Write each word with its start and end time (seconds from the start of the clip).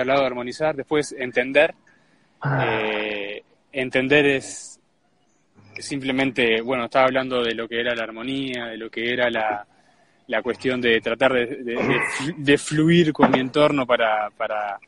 Había 0.00 0.02
hablado 0.02 0.20
de 0.20 0.26
armonizar, 0.26 0.76
después 0.76 1.14
entender. 1.18 1.74
Ah. 2.40 2.64
Eh, 2.66 3.42
entender 3.72 4.26
es 4.26 4.80
simplemente, 5.78 6.60
bueno, 6.60 6.84
estaba 6.84 7.06
hablando 7.06 7.42
de 7.42 7.54
lo 7.54 7.68
que 7.68 7.80
era 7.80 7.94
la 7.94 8.04
armonía, 8.04 8.66
de 8.66 8.76
lo 8.76 8.90
que 8.90 9.12
era 9.12 9.30
la, 9.30 9.66
la 10.26 10.42
cuestión 10.42 10.80
de 10.80 11.00
tratar 11.00 11.32
de, 11.32 11.80
de, 12.36 12.58
fluir 12.58 13.12
con 13.12 13.30
mi 13.30 13.40
entorno 13.40 13.86
para, 13.86 14.30
para 14.30 14.78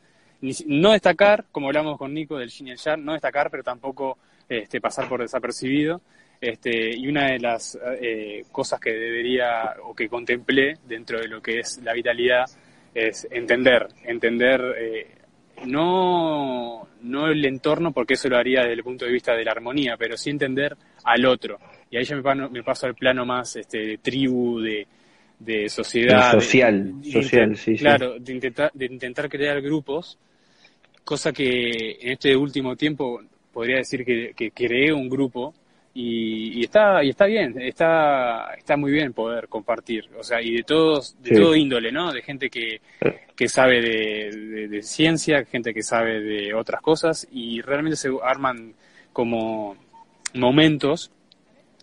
no 0.67 0.91
destacar, 0.91 1.45
como 1.51 1.67
hablamos 1.67 1.97
con 1.97 2.13
Nico 2.13 2.37
del 2.37 2.49
Yin 2.49 2.69
y 2.69 2.75
no 2.99 3.13
destacar, 3.13 3.49
pero 3.49 3.63
tampoco 3.63 4.17
este, 4.47 4.81
pasar 4.81 5.07
por 5.07 5.21
desapercibido. 5.21 6.01
Este, 6.39 6.95
y 6.95 7.07
una 7.07 7.27
de 7.27 7.39
las 7.39 7.77
eh, 8.01 8.45
cosas 8.51 8.79
que 8.79 8.91
debería 8.91 9.75
o 9.83 9.93
que 9.93 10.09
contemplé 10.09 10.73
dentro 10.87 11.19
de 11.19 11.27
lo 11.27 11.39
que 11.39 11.59
es 11.59 11.79
la 11.83 11.93
vitalidad 11.93 12.45
es 12.93 13.27
entender, 13.31 13.87
entender 14.03 14.61
eh, 14.77 15.07
no, 15.65 16.87
no 17.01 17.27
el 17.27 17.45
entorno, 17.45 17.91
porque 17.91 18.15
eso 18.15 18.29
lo 18.29 18.37
haría 18.37 18.61
desde 18.61 18.73
el 18.73 18.83
punto 18.83 19.05
de 19.05 19.11
vista 19.11 19.33
de 19.33 19.45
la 19.45 19.51
armonía, 19.51 19.95
pero 19.97 20.17
sí 20.17 20.29
entender 20.29 20.75
al 21.03 21.25
otro. 21.25 21.59
Y 21.89 21.97
ahí 21.97 22.03
ya 22.03 22.15
me, 22.15 22.49
me 22.49 22.63
paso 22.63 22.87
al 22.87 22.95
plano 22.95 23.25
más 23.25 23.55
este, 23.55 23.79
de 23.79 23.97
tribu, 23.97 24.59
de, 24.59 24.87
de 25.39 25.69
sociedad. 25.69 26.31
social, 26.31 26.93
social, 27.03 27.55
sí, 27.57 27.75
Claro, 27.75 28.19
De, 28.19 28.33
intentar, 28.33 28.71
de 28.73 28.85
intentar 28.85 29.29
crear 29.29 29.61
grupos, 29.61 30.17
cosa 31.03 31.31
que 31.31 31.97
en 31.99 32.11
este 32.11 32.35
último 32.35 32.75
tiempo 32.75 33.21
podría 33.51 33.77
decir 33.77 34.05
que, 34.05 34.33
que 34.35 34.51
creé 34.51 34.93
un 34.93 35.09
grupo 35.09 35.53
y, 35.93 36.63
está 36.63 37.03
y 37.03 37.09
está 37.09 37.25
bien 37.25 37.59
está 37.59 38.53
está 38.57 38.77
muy 38.77 38.91
bien 38.91 39.13
poder 39.13 39.47
compartir 39.47 40.09
o 40.17 40.23
sea 40.23 40.41
y 40.41 40.55
de 40.55 40.63
todos 40.63 41.21
de 41.21 41.35
todo 41.35 41.55
índole 41.55 41.91
no 41.91 42.13
de 42.13 42.21
gente 42.21 42.49
que, 42.49 42.79
que 43.35 43.49
sabe 43.49 43.81
de, 43.81 44.67
de, 44.69 44.81
ciencia 44.83 45.43
gente 45.43 45.73
que 45.73 45.83
sabe 45.83 46.21
de 46.21 46.53
otras 46.53 46.81
cosas 46.81 47.27
y 47.31 47.61
realmente 47.61 47.97
se 47.97 48.09
arman 48.23 48.73
como 49.11 49.75
momentos 50.33 51.11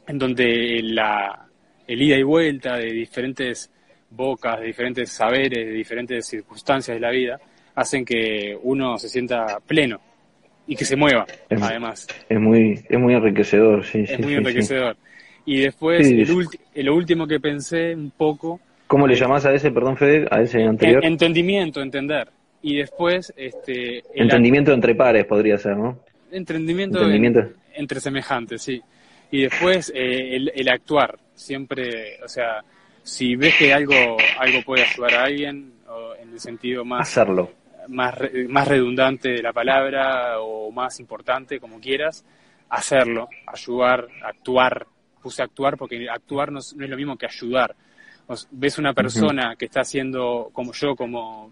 en 0.07 0.19
donde 0.19 0.81
la 0.83 1.47
el 1.87 2.01
ida 2.01 2.17
y 2.17 2.23
vuelta 2.23 2.77
de 2.77 2.93
diferentes 2.93 3.71
bocas 4.11 4.61
de 4.61 4.67
diferentes 4.67 5.13
saberes 5.13 5.67
de 5.67 5.73
diferentes 5.73 6.27
circunstancias 6.27 6.95
de 6.95 7.01
la 7.01 7.11
vida 7.11 7.39
hacen 7.75 8.07
que 8.07 8.59
uno 8.63 8.97
se 8.97 9.11
sienta 9.11 9.61
pleno 9.61 10.08
y 10.69 10.77
que 10.77 10.85
se 10.85 10.97
mueva, 10.97 11.27
además. 11.51 12.07
Es 12.29 12.39
muy, 12.39 12.79
es 12.89 13.01
muy 13.01 13.15
enriquecedor, 13.15 13.85
sí. 13.85 14.05
Es 14.07 14.21
muy 14.21 14.35
enriquecedor. 14.35 14.97
Y 15.47 15.63
después, 15.63 16.07
el 16.07 16.87
lo 16.87 16.95
último 16.95 17.27
que 17.27 17.41
pensé 17.41 17.95
un 17.95 18.11
poco... 18.11 18.61
¿Cómo 18.87 19.07
le 19.07 19.17
llamás 19.17 19.47
a 19.47 19.55
ese, 19.55 19.71
perdón, 19.71 19.97
Fede, 19.97 20.29
a 20.31 20.43
ese 20.43 20.63
anterior? 20.63 21.03
Entendimiento, 21.03 21.81
entender. 21.81 22.29
Y 22.61 22.77
después... 22.77 23.33
este 23.35 24.03
Entendimiento 24.15 24.73
entre 24.75 24.95
pares 24.95 25.25
podría 25.25 25.57
ser, 25.57 25.75
¿no? 25.79 26.01
Entendimiento, 26.31 27.01
entre 27.75 28.01
semejantes, 28.01 28.61
sí. 28.61 28.83
Y 29.31 29.43
después 29.43 29.91
eh, 29.95 30.37
el, 30.37 30.53
el, 30.55 30.69
actuar, 30.69 31.19
siempre, 31.35 32.19
o 32.23 32.29
sea, 32.29 32.63
si 33.03 33.37
ves 33.37 33.55
que 33.59 33.73
algo, 33.73 33.95
algo 34.39 34.63
puede 34.67 34.85
ayudar 34.85 35.15
a 35.15 35.25
alguien, 35.25 35.73
o 35.89 36.15
en 36.23 36.31
el 36.31 36.41
sentido 36.41 36.85
más... 36.85 37.09
Hacerlo 37.09 37.51
más, 37.89 38.15
más 38.49 38.69
redundante 38.69 39.31
de 39.31 39.43
la 39.43 39.53
palabra 39.53 40.41
o 40.41 40.71
más 40.71 41.01
importante, 41.01 41.59
como 41.59 41.81
quieras, 41.81 42.25
hacerlo, 42.69 43.29
ayudar, 43.47 44.09
actuar. 44.23 44.87
Puse 45.23 45.43
actuar 45.43 45.77
porque 45.77 46.09
actuar 46.09 46.53
no 46.53 46.61
es, 46.61 46.75
lo 46.77 46.97
mismo 46.97 47.17
que 47.17 47.27
ayudar. 47.27 47.75
ves 48.53 48.79
una 48.79 48.95
persona 48.95 49.57
que 49.57 49.65
está 49.65 49.81
haciendo, 49.81 50.51
como 50.53 50.73
yo, 50.73 50.95
como 50.95 51.51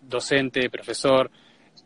docente, 0.00 0.70
profesor, 0.70 1.30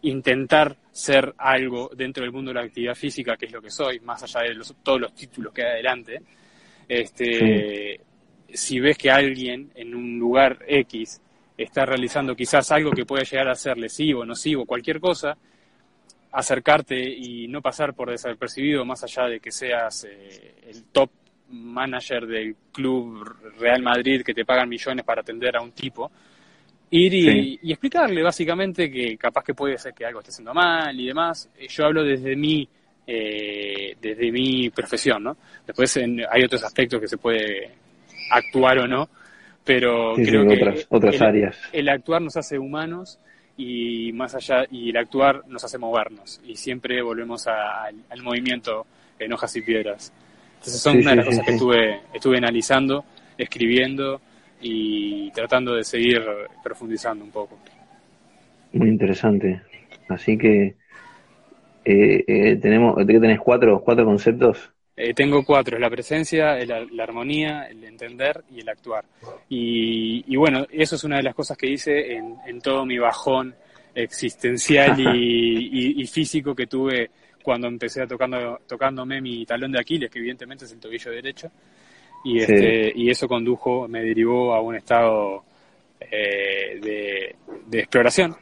intentar 0.02 0.76
ser 0.90 1.34
algo 1.38 1.90
dentro 1.94 2.22
del 2.22 2.32
mundo 2.32 2.50
de 2.50 2.54
la 2.54 2.66
actividad 2.66 2.94
física, 2.94 3.36
que 3.36 3.46
es 3.46 3.52
lo 3.52 3.62
que 3.62 3.70
soy, 3.70 4.00
más 4.00 4.22
allá 4.22 4.40
de 4.40 4.60
todos 4.82 5.00
los 5.00 5.14
títulos 5.14 5.52
que 5.52 5.62
hay 5.62 5.72
adelante, 5.72 6.20
este, 6.88 8.00
si 8.52 8.80
ves 8.80 8.98
que 8.98 9.10
alguien 9.10 9.70
en 9.74 9.94
un 9.94 10.18
lugar 10.18 10.58
X 10.66 11.21
está 11.56 11.84
realizando 11.84 12.34
quizás 12.34 12.70
algo 12.72 12.90
que 12.90 13.04
puede 13.04 13.24
llegar 13.24 13.48
a 13.48 13.54
ser 13.54 13.78
lesivo, 13.78 14.24
nocivo, 14.24 14.64
cualquier 14.64 15.00
cosa, 15.00 15.36
acercarte 16.32 16.98
y 16.98 17.46
no 17.48 17.60
pasar 17.60 17.94
por 17.94 18.10
desapercibido 18.10 18.84
más 18.84 19.04
allá 19.04 19.24
de 19.26 19.40
que 19.40 19.50
seas 19.50 20.04
eh, 20.04 20.54
el 20.68 20.84
top 20.84 21.10
manager 21.50 22.26
del 22.26 22.56
club 22.72 23.36
Real 23.58 23.82
Madrid 23.82 24.22
que 24.22 24.32
te 24.32 24.44
pagan 24.44 24.68
millones 24.68 25.04
para 25.04 25.20
atender 25.20 25.56
a 25.56 25.60
un 25.60 25.72
tipo, 25.72 26.10
ir 26.90 27.14
y, 27.14 27.70
explicarle 27.70 28.22
básicamente 28.22 28.90
que 28.90 29.16
capaz 29.16 29.44
que 29.44 29.54
puede 29.54 29.78
ser 29.78 29.92
que 29.92 30.06
algo 30.06 30.20
esté 30.20 30.30
haciendo 30.30 30.54
mal 30.54 30.98
y 30.98 31.06
demás. 31.06 31.50
Eh, 31.58 31.68
yo 31.68 31.84
hablo 31.84 32.02
desde 32.02 32.34
mi, 32.34 32.66
eh, 33.06 33.96
desde 34.00 34.32
mi 34.32 34.70
profesión, 34.70 35.22
¿no? 35.22 35.36
Después 35.66 35.96
hay 35.96 36.44
otros 36.44 36.64
aspectos 36.64 37.00
que 37.00 37.08
se 37.08 37.18
puede 37.18 37.70
actuar 38.30 38.78
o 38.78 38.88
no, 38.88 39.08
pero 39.64 40.14
creo 40.14 40.46
que 40.46 40.86
otras, 40.88 41.14
el, 41.14 41.22
áreas. 41.22 41.58
el 41.72 41.88
actuar 41.88 42.22
nos 42.22 42.36
hace 42.36 42.58
humanos 42.58 43.18
y 43.56 44.12
más 44.12 44.34
allá 44.34 44.64
y 44.70 44.90
el 44.90 44.96
actuar 44.96 45.42
nos 45.46 45.64
hace 45.64 45.78
movernos 45.78 46.40
y 46.44 46.56
siempre 46.56 47.00
volvemos 47.02 47.46
al 47.46 48.22
movimiento 48.22 48.86
en 49.18 49.32
hojas 49.32 49.54
y 49.56 49.62
piedras. 49.62 50.12
Entonces 50.54 50.80
son 50.80 50.98
una 50.98 51.10
de 51.10 51.16
las 51.16 51.26
cosas 51.26 51.44
que 51.44 51.52
estuve, 51.52 52.00
estuve 52.14 52.38
analizando, 52.38 53.04
escribiendo 53.36 54.20
y 54.60 55.30
tratando 55.32 55.74
de 55.74 55.84
seguir 55.84 56.22
profundizando 56.62 57.24
un 57.24 57.30
poco. 57.30 57.58
Muy 58.72 58.88
interesante. 58.88 59.60
Así 60.08 60.38
que 60.38 60.76
eh, 61.84 62.24
eh, 62.26 62.56
tenemos, 62.56 62.96
tenés 63.06 63.40
cuatro, 63.40 63.80
cuatro 63.84 64.04
conceptos 64.04 64.71
Eh, 64.94 65.14
tengo 65.14 65.42
cuatro, 65.42 65.78
la 65.78 65.88
presencia, 65.88 66.54
la, 66.66 66.84
la, 66.90 67.02
armonía, 67.02 67.64
el 67.64 67.82
entender 67.84 68.44
y 68.50 68.60
el 68.60 68.68
actuar. 68.68 69.04
Y, 69.48 70.22
y, 70.26 70.36
bueno, 70.36 70.66
eso 70.70 70.96
es 70.96 71.04
una 71.04 71.16
de 71.16 71.22
las 71.22 71.34
cosas 71.34 71.56
que 71.56 71.66
hice 71.66 72.12
en, 72.14 72.36
en 72.46 72.60
todo 72.60 72.84
mi 72.84 72.98
bajón 72.98 73.54
existencial 73.94 75.00
y, 75.00 75.04
y, 75.96 76.02
y, 76.02 76.06
físico 76.06 76.54
que 76.54 76.66
tuve 76.66 77.10
cuando 77.42 77.68
empecé 77.68 78.02
a 78.02 78.06
tocando, 78.06 78.60
tocándome 78.66 79.20
mi 79.22 79.46
talón 79.46 79.72
de 79.72 79.80
Aquiles, 79.80 80.10
que 80.10 80.18
evidentemente 80.18 80.66
es 80.66 80.72
el 80.72 80.80
tobillo 80.80 81.10
derecho. 81.10 81.50
Y, 82.24 82.40
este, 82.40 82.92
sí. 82.92 82.92
y 82.94 83.10
eso 83.10 83.26
condujo, 83.26 83.88
me 83.88 84.02
derivó 84.02 84.54
a 84.54 84.60
un 84.60 84.76
estado 84.76 85.42
eh, 86.00 86.78
de, 86.80 87.36
de, 87.66 87.78
exploración. 87.78 88.36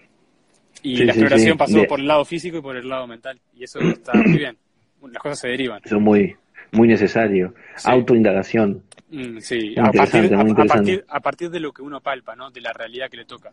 Y 0.82 0.96
sí, 0.96 1.04
la 1.04 1.12
exploración 1.12 1.52
sí, 1.52 1.58
pasó 1.58 1.84
por 1.86 2.00
el 2.00 2.08
lado 2.08 2.24
físico 2.24 2.58
y 2.58 2.60
por 2.60 2.76
el 2.76 2.88
lado 2.88 3.06
mental. 3.06 3.40
Y 3.54 3.64
eso 3.64 3.78
está 3.80 4.14
muy 4.14 4.38
bien. 4.38 4.56
Las 5.02 5.22
cosas 5.22 5.40
se 5.40 5.48
derivan. 5.48 5.80
Eso 5.84 5.96
es 5.96 6.02
muy, 6.02 6.36
muy 6.72 6.88
necesario. 6.88 7.54
Autoindagación. 7.84 8.82
Mm, 9.10 9.38
sí, 9.38 9.74
a 9.76 9.90
partir, 9.90 10.34
a, 10.34 10.40
a, 10.40 10.64
partir, 10.66 11.04
a 11.08 11.20
partir, 11.20 11.50
de 11.50 11.60
lo 11.60 11.72
que 11.72 11.82
uno 11.82 12.00
palpa, 12.00 12.36
¿no? 12.36 12.50
De 12.50 12.60
la 12.60 12.72
realidad 12.72 13.10
que 13.10 13.16
le 13.16 13.24
toca. 13.24 13.52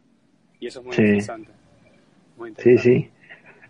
Y 0.59 0.67
eso 0.67 0.79
es 0.81 0.85
muy 0.85 0.95
interesante. 0.95 1.51
Muy 2.37 2.49
interesante. 2.49 2.81
Sí, 2.81 3.01
sí. 3.01 3.09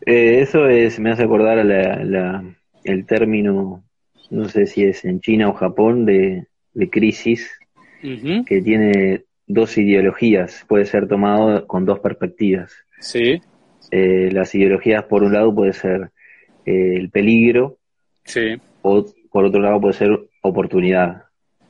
Eh, 0.06 0.42
eso 0.42 0.68
es, 0.68 1.00
me 1.00 1.12
hace 1.12 1.24
acordar 1.24 1.60
a 1.60 1.64
la, 1.64 2.04
la, 2.04 2.44
el 2.84 3.06
término, 3.06 3.84
no 4.30 4.50
sé 4.50 4.66
si 4.66 4.84
es 4.84 5.06
en 5.06 5.22
China 5.22 5.50
o 5.50 5.54
Japón, 5.54 6.06
de, 6.06 6.48
de 6.74 6.90
crisis, 6.90 7.50
uh 8.04 8.08
-huh. 8.08 8.46
que 8.46 8.62
tiene 8.62 9.24
dos 9.48 9.78
ideologías, 9.78 10.66
puede 10.68 10.86
ser 10.86 11.08
tomado 11.08 11.66
con 11.68 11.86
dos 11.86 12.00
perspectivas. 12.00 12.74
Sí. 13.00 13.42
Eh, 13.92 14.30
las 14.34 14.54
ideologías, 14.54 15.04
por 15.06 15.24
un 15.24 15.34
lado, 15.34 15.56
puede 15.56 15.72
ser 15.74 16.12
eh, 16.68 16.96
el 16.98 17.10
peligro, 17.10 17.78
sí. 18.26 18.60
o 18.82 19.06
por 19.32 19.46
otro 19.46 19.62
lado, 19.62 19.80
puede 19.80 19.94
ser 19.94 20.20
oportunidad. 20.42 21.24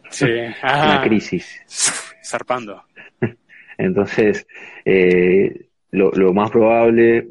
Sí. 0.10 0.26
Una 0.64 1.02
crisis. 1.04 1.62
Zarpando. 2.24 2.84
Entonces, 3.78 4.48
eh, 4.84 5.68
lo, 5.92 6.12
lo, 6.12 6.34
más 6.34 6.50
probable 6.50 7.28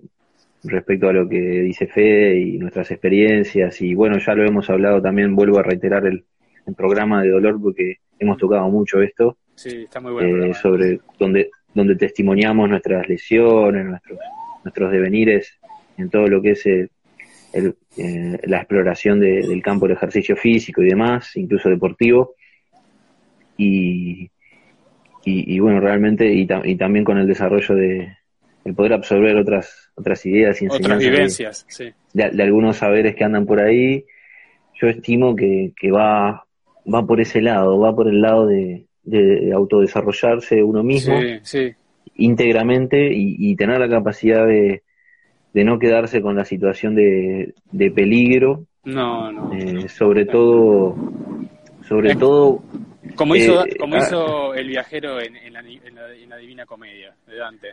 respecto 0.63 1.09
a 1.09 1.13
lo 1.13 1.29
que 1.29 1.41
dice 1.41 1.89
Fede 1.89 2.39
y 2.39 2.59
nuestras 2.59 2.91
experiencias, 2.93 3.81
y 3.83 3.95
bueno, 3.95 4.19
ya 4.19 4.35
lo 4.35 4.47
hemos 4.47 4.71
hablado 4.71 5.03
también, 5.03 5.35
vuelvo 5.35 5.59
a 5.59 5.65
reiterar 5.65 6.07
el, 6.07 6.25
el 6.67 6.75
programa 6.75 7.23
de 7.23 7.31
dolor 7.31 7.61
porque 7.61 7.97
hemos 8.19 8.39
tocado 8.39 8.69
mucho 8.69 9.03
esto. 9.03 9.39
Sí, 9.57 9.85
está 9.85 10.01
muy 10.01 10.13
bueno. 10.13 10.45
Eh, 10.45 10.55
sobre 10.55 11.01
donde, 11.19 11.51
donde 11.75 11.97
testimoniamos 11.97 12.69
nuestras 12.69 13.09
lesiones, 13.09 13.87
nuestros, 13.87 14.19
nuestros 14.63 14.93
devenires 14.93 15.59
en 15.97 16.11
todo 16.11 16.29
lo 16.29 16.41
que 16.41 16.51
es 16.53 16.67
el, 16.67 16.91
el, 17.53 17.77
eh, 17.97 18.39
la 18.45 18.59
exploración 18.59 19.21
de, 19.21 19.43
del 19.47 19.63
campo 19.63 19.87
del 19.87 19.97
ejercicio 19.97 20.37
físico 20.37 20.83
y 20.83 20.89
demás, 20.89 21.37
incluso 21.37 21.69
deportivo. 21.69 22.35
Y, 23.57 24.31
y, 25.25 25.55
y 25.55 25.59
bueno, 25.59 25.81
realmente, 25.81 26.33
y, 26.33 26.47
ta 26.47 26.61
y, 26.65 26.77
también 26.77 27.05
con 27.05 27.19
el 27.19 27.27
desarrollo 27.27 27.75
de 27.75 28.17
el 28.65 28.75
poder 28.75 28.95
absorber 28.95 29.37
otras 29.37 29.91
otras 29.95 30.27
ideas 30.27 30.61
y 30.61 30.67
otras 30.67 30.99
vivencias, 30.99 31.65
de, 31.67 31.73
sí. 31.73 31.95
de, 32.13 32.31
de, 32.31 32.43
algunos 32.43 32.77
saberes 32.77 33.15
que 33.15 33.25
andan 33.25 33.47
por 33.47 33.61
ahí, 33.61 34.05
yo 34.75 34.89
estimo 34.89 35.35
que, 35.35 35.73
que 35.77 35.91
va, 35.91 36.45
va 36.93 37.07
por 37.07 37.21
ese 37.21 37.41
lado, 37.41 37.79
va 37.79 37.95
por 37.95 38.09
el 38.09 38.21
lado 38.21 38.47
de, 38.47 38.87
de 39.05 39.53
autodesarrollarse 39.53 40.63
uno 40.63 40.83
mismo 40.83 41.19
sí, 41.21 41.39
sí. 41.43 41.75
íntegramente 42.17 43.13
y, 43.13 43.37
y, 43.39 43.57
tener 43.57 43.79
la 43.79 43.89
capacidad 43.89 44.47
de, 44.47 44.83
de 45.57 45.65
no 45.65 45.79
quedarse 45.79 46.21
con 46.21 46.37
la 46.37 46.45
situación 46.45 46.95
de, 46.95 47.55
de 47.73 47.91
peligro. 47.91 48.67
No, 48.85 49.33
no. 49.33 49.55
Eh, 49.55 49.73
no. 49.73 49.89
sobre 49.89 50.27
todo, 50.27 50.95
sobre 51.89 52.15
todo. 52.15 52.63
Como 53.15 53.35
hizo, 53.35 53.65
eh, 53.65 53.75
como 53.79 53.97
hizo 53.97 54.53
el 54.53 54.69
viajero 54.69 55.19
en, 55.19 55.35
en, 55.35 55.55
la, 55.55 55.61
en, 55.61 55.95
la, 55.95 56.13
en 56.13 56.29
la 56.29 56.37
Divina 56.37 56.67
Comedia 56.67 57.15
de 57.27 57.37
Dante. 57.39 57.69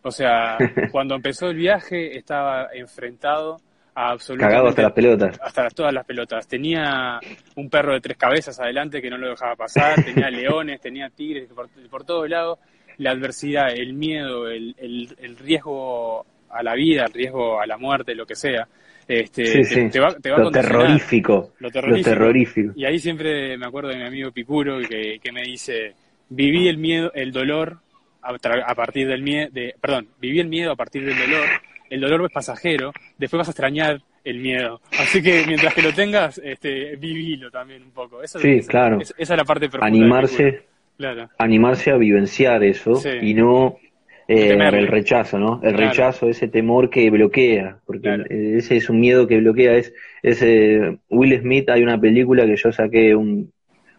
O 0.00 0.10
sea, 0.10 0.56
cuando 0.90 1.16
empezó 1.16 1.48
el 1.48 1.56
viaje 1.56 2.16
estaba 2.16 2.68
enfrentado 2.72 3.58
a 3.94 4.12
absolutamente... 4.12 4.50
Cagado 4.50 4.68
hasta 4.70 4.82
las 4.84 4.92
pelotas. 4.92 5.38
Hasta 5.42 5.68
todas 5.68 5.92
las 5.92 6.06
pelotas. 6.06 6.48
Tenía 6.48 7.20
un 7.56 7.68
perro 7.68 7.92
de 7.92 8.00
tres 8.00 8.16
cabezas 8.16 8.58
adelante 8.58 9.02
que 9.02 9.10
no 9.10 9.18
lo 9.18 9.28
dejaba 9.28 9.54
pasar, 9.54 10.02
tenía 10.02 10.30
leones, 10.30 10.80
tenía 10.80 11.10
tigres 11.10 11.46
por, 11.52 11.68
por 11.90 12.04
todos 12.04 12.26
lados. 12.26 12.58
La 12.96 13.10
adversidad, 13.10 13.68
el 13.70 13.92
miedo, 13.92 14.48
el, 14.48 14.74
el, 14.78 15.14
el, 15.20 15.36
riesgo 15.36 16.24
a 16.50 16.62
la 16.62 16.74
vida, 16.74 17.04
el 17.06 17.12
riesgo 17.12 17.60
a 17.60 17.66
la 17.66 17.78
muerte, 17.78 18.14
lo 18.14 18.26
que 18.26 18.34
sea. 18.34 18.66
Este, 19.06 19.46
sí, 19.46 19.64
sí. 19.64 19.74
Te, 19.74 19.88
te, 19.90 20.00
va, 20.00 20.14
te 20.14 20.30
va 20.30 20.38
lo, 20.38 20.50
terrorífico, 20.50 21.52
lo 21.60 21.70
terrorífico. 21.70 22.10
Lo 22.10 22.14
terrorífico. 22.14 22.72
Y 22.76 22.84
ahí 22.84 22.98
siempre 22.98 23.56
me 23.56 23.66
acuerdo 23.66 23.88
de 23.88 23.96
mi 23.96 24.04
amigo 24.04 24.30
Picuro 24.30 24.78
que, 24.80 25.18
que 25.22 25.32
me 25.32 25.42
dice, 25.42 25.94
viví 26.28 26.68
el 26.68 26.76
miedo, 26.76 27.10
el 27.14 27.32
dolor 27.32 27.78
a, 28.22 28.34
a 28.66 28.74
partir 28.74 29.08
del 29.08 29.22
miedo, 29.22 29.48
de, 29.50 29.74
perdón, 29.80 30.08
viví 30.20 30.40
el 30.40 30.48
miedo 30.48 30.72
a 30.72 30.76
partir 30.76 31.06
del 31.06 31.18
dolor, 31.18 31.46
el 31.88 32.00
dolor 32.00 32.26
es 32.26 32.32
pasajero, 32.32 32.92
después 33.16 33.38
vas 33.38 33.48
a 33.48 33.52
extrañar 33.52 34.02
el 34.24 34.38
miedo. 34.40 34.80
Así 34.98 35.22
que 35.22 35.44
mientras 35.46 35.74
que 35.74 35.82
lo 35.82 35.92
tengas, 35.92 36.38
este, 36.44 36.96
vivilo 36.96 37.50
también 37.50 37.82
un 37.82 37.90
poco. 37.90 38.22
Eso, 38.22 38.38
sí, 38.38 38.58
esa, 38.58 38.70
claro. 38.70 38.98
esa 39.00 39.14
es 39.16 39.30
la 39.30 39.44
parte. 39.44 39.68
Animarse, 39.80 40.64
claro. 40.96 41.30
animarse 41.38 41.90
a 41.90 41.96
vivenciar 41.96 42.62
eso 42.62 42.96
sí. 42.96 43.08
y 43.22 43.34
no 43.34 43.78
eh, 44.28 44.52
el 44.52 44.86
rechazo, 44.86 45.38
¿no? 45.38 45.54
El 45.62 45.74
claro. 45.74 45.88
rechazo, 45.88 46.28
ese 46.28 46.48
temor 46.48 46.90
que 46.90 47.08
bloquea, 47.10 47.78
porque 47.86 48.02
claro. 48.02 48.24
ese 48.28 48.76
es 48.76 48.90
un 48.90 49.00
miedo 49.00 49.26
que 49.26 49.38
bloquea. 49.38 49.76
Es, 49.76 49.92
es 50.22 50.42
eh, 50.42 50.98
Will 51.08 51.40
Smith, 51.40 51.70
hay 51.70 51.82
una 51.82 51.98
película 51.98 52.44
que 52.44 52.56
yo 52.56 52.70
saqué 52.70 53.14
un, 53.14 53.50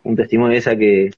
un 0.03 0.15
testimonio 0.15 0.53
de 0.53 0.59
esa 0.59 0.77
que 0.77 1.11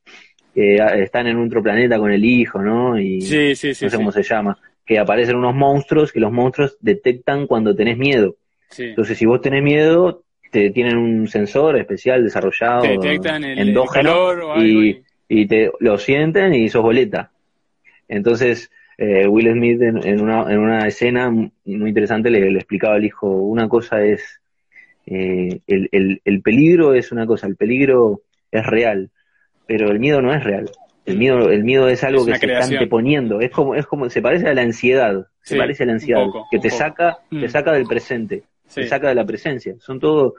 que 0.54 0.76
están 1.04 1.28
en 1.28 1.38
otro 1.38 1.64
planeta 1.64 1.98
con 1.98 2.12
el 2.12 2.26
hijo, 2.26 2.62
¿no? 2.62 3.00
Y 3.00 3.22
sí, 3.22 3.56
sí, 3.56 3.74
sí, 3.74 3.86
no 3.86 3.92
sé 3.92 3.98
cómo 3.98 4.12
se 4.12 4.24
llama, 4.24 4.58
que 4.86 5.00
aparecen 5.00 5.38
unos 5.38 5.56
monstruos 5.56 6.12
que 6.12 6.20
los 6.20 6.32
monstruos 6.32 6.78
detectan 6.82 7.48
cuando 7.48 7.76
tenés 7.76 7.98
miedo. 7.98 8.36
Entonces, 8.78 9.18
si 9.18 9.26
vos 9.26 9.42
tenés 9.42 9.64
miedo, 9.64 10.24
te 10.52 10.70
tienen 10.72 10.98
un 10.98 11.28
sensor 11.28 11.78
especial 11.78 12.24
desarrollado, 12.24 12.82
te 12.82 12.90
detectan 12.90 13.44
el, 13.44 13.60
endógeno, 13.60 14.32
el 14.32 14.42
o 14.42 14.64
y, 14.64 14.90
y, 15.28 15.42
y, 15.42 15.46
te 15.46 15.72
lo 15.80 15.98
sienten 15.98 16.54
y 16.54 16.70
sos 16.70 16.82
boleta. 16.82 17.32
Entonces, 18.08 18.72
eh, 19.04 19.28
Will 19.28 19.52
Smith 19.52 19.82
en, 19.82 20.06
en, 20.06 20.22
una, 20.22 20.44
en 20.54 20.60
una 20.60 20.88
escena 20.88 21.32
muy 21.32 21.50
interesante 21.66 22.30
le, 22.30 22.52
le 22.52 22.60
explicaba 22.60 22.96
al 22.96 23.04
hijo, 23.04 23.28
una 23.28 23.68
cosa 23.68 24.04
es, 24.04 24.42
eh, 25.08 25.60
el, 25.66 25.90
el, 25.92 26.22
el 26.24 26.42
peligro 26.44 26.94
es 26.94 27.12
una 27.12 27.26
cosa, 27.26 27.48
el 27.48 27.56
peligro 27.56 28.22
es 28.52 28.64
real, 28.64 29.10
pero 29.66 29.90
el 29.90 30.00
miedo 30.00 30.22
no 30.22 30.32
es 30.32 30.44
real. 30.44 30.70
El 31.04 31.18
miedo, 31.18 31.50
el 31.50 31.64
miedo 31.64 31.90
es 31.90 32.04
algo 32.04 32.22
es 32.22 32.28
que 32.28 32.34
se 32.34 32.40
creación. 32.42 32.74
está 32.74 32.76
anteponiendo. 32.76 33.42
Es 33.42 33.50
como, 33.50 33.74
es 33.74 33.88
como, 33.88 34.08
se 34.08 34.22
parece 34.22 34.48
a 34.48 34.54
la 34.54 34.62
ansiedad. 34.62 35.26
Sí, 35.42 35.56
se 35.56 35.58
parece 35.58 35.82
a 35.82 35.88
la 35.88 35.94
ansiedad. 35.94 36.24
poco, 36.24 36.46
que 36.52 36.60
te 36.60 36.70
saca, 36.70 37.18
mm. 37.32 37.40
te 37.42 37.50
saca 37.50 37.72
del 37.72 37.88
presente. 37.88 38.44
Sí. 38.68 38.82
Te 38.82 38.88
saca 38.88 39.10
de 39.10 39.16
la 39.16 39.26
presencia. 39.26 39.74
Son 39.80 40.00
todos 40.00 40.34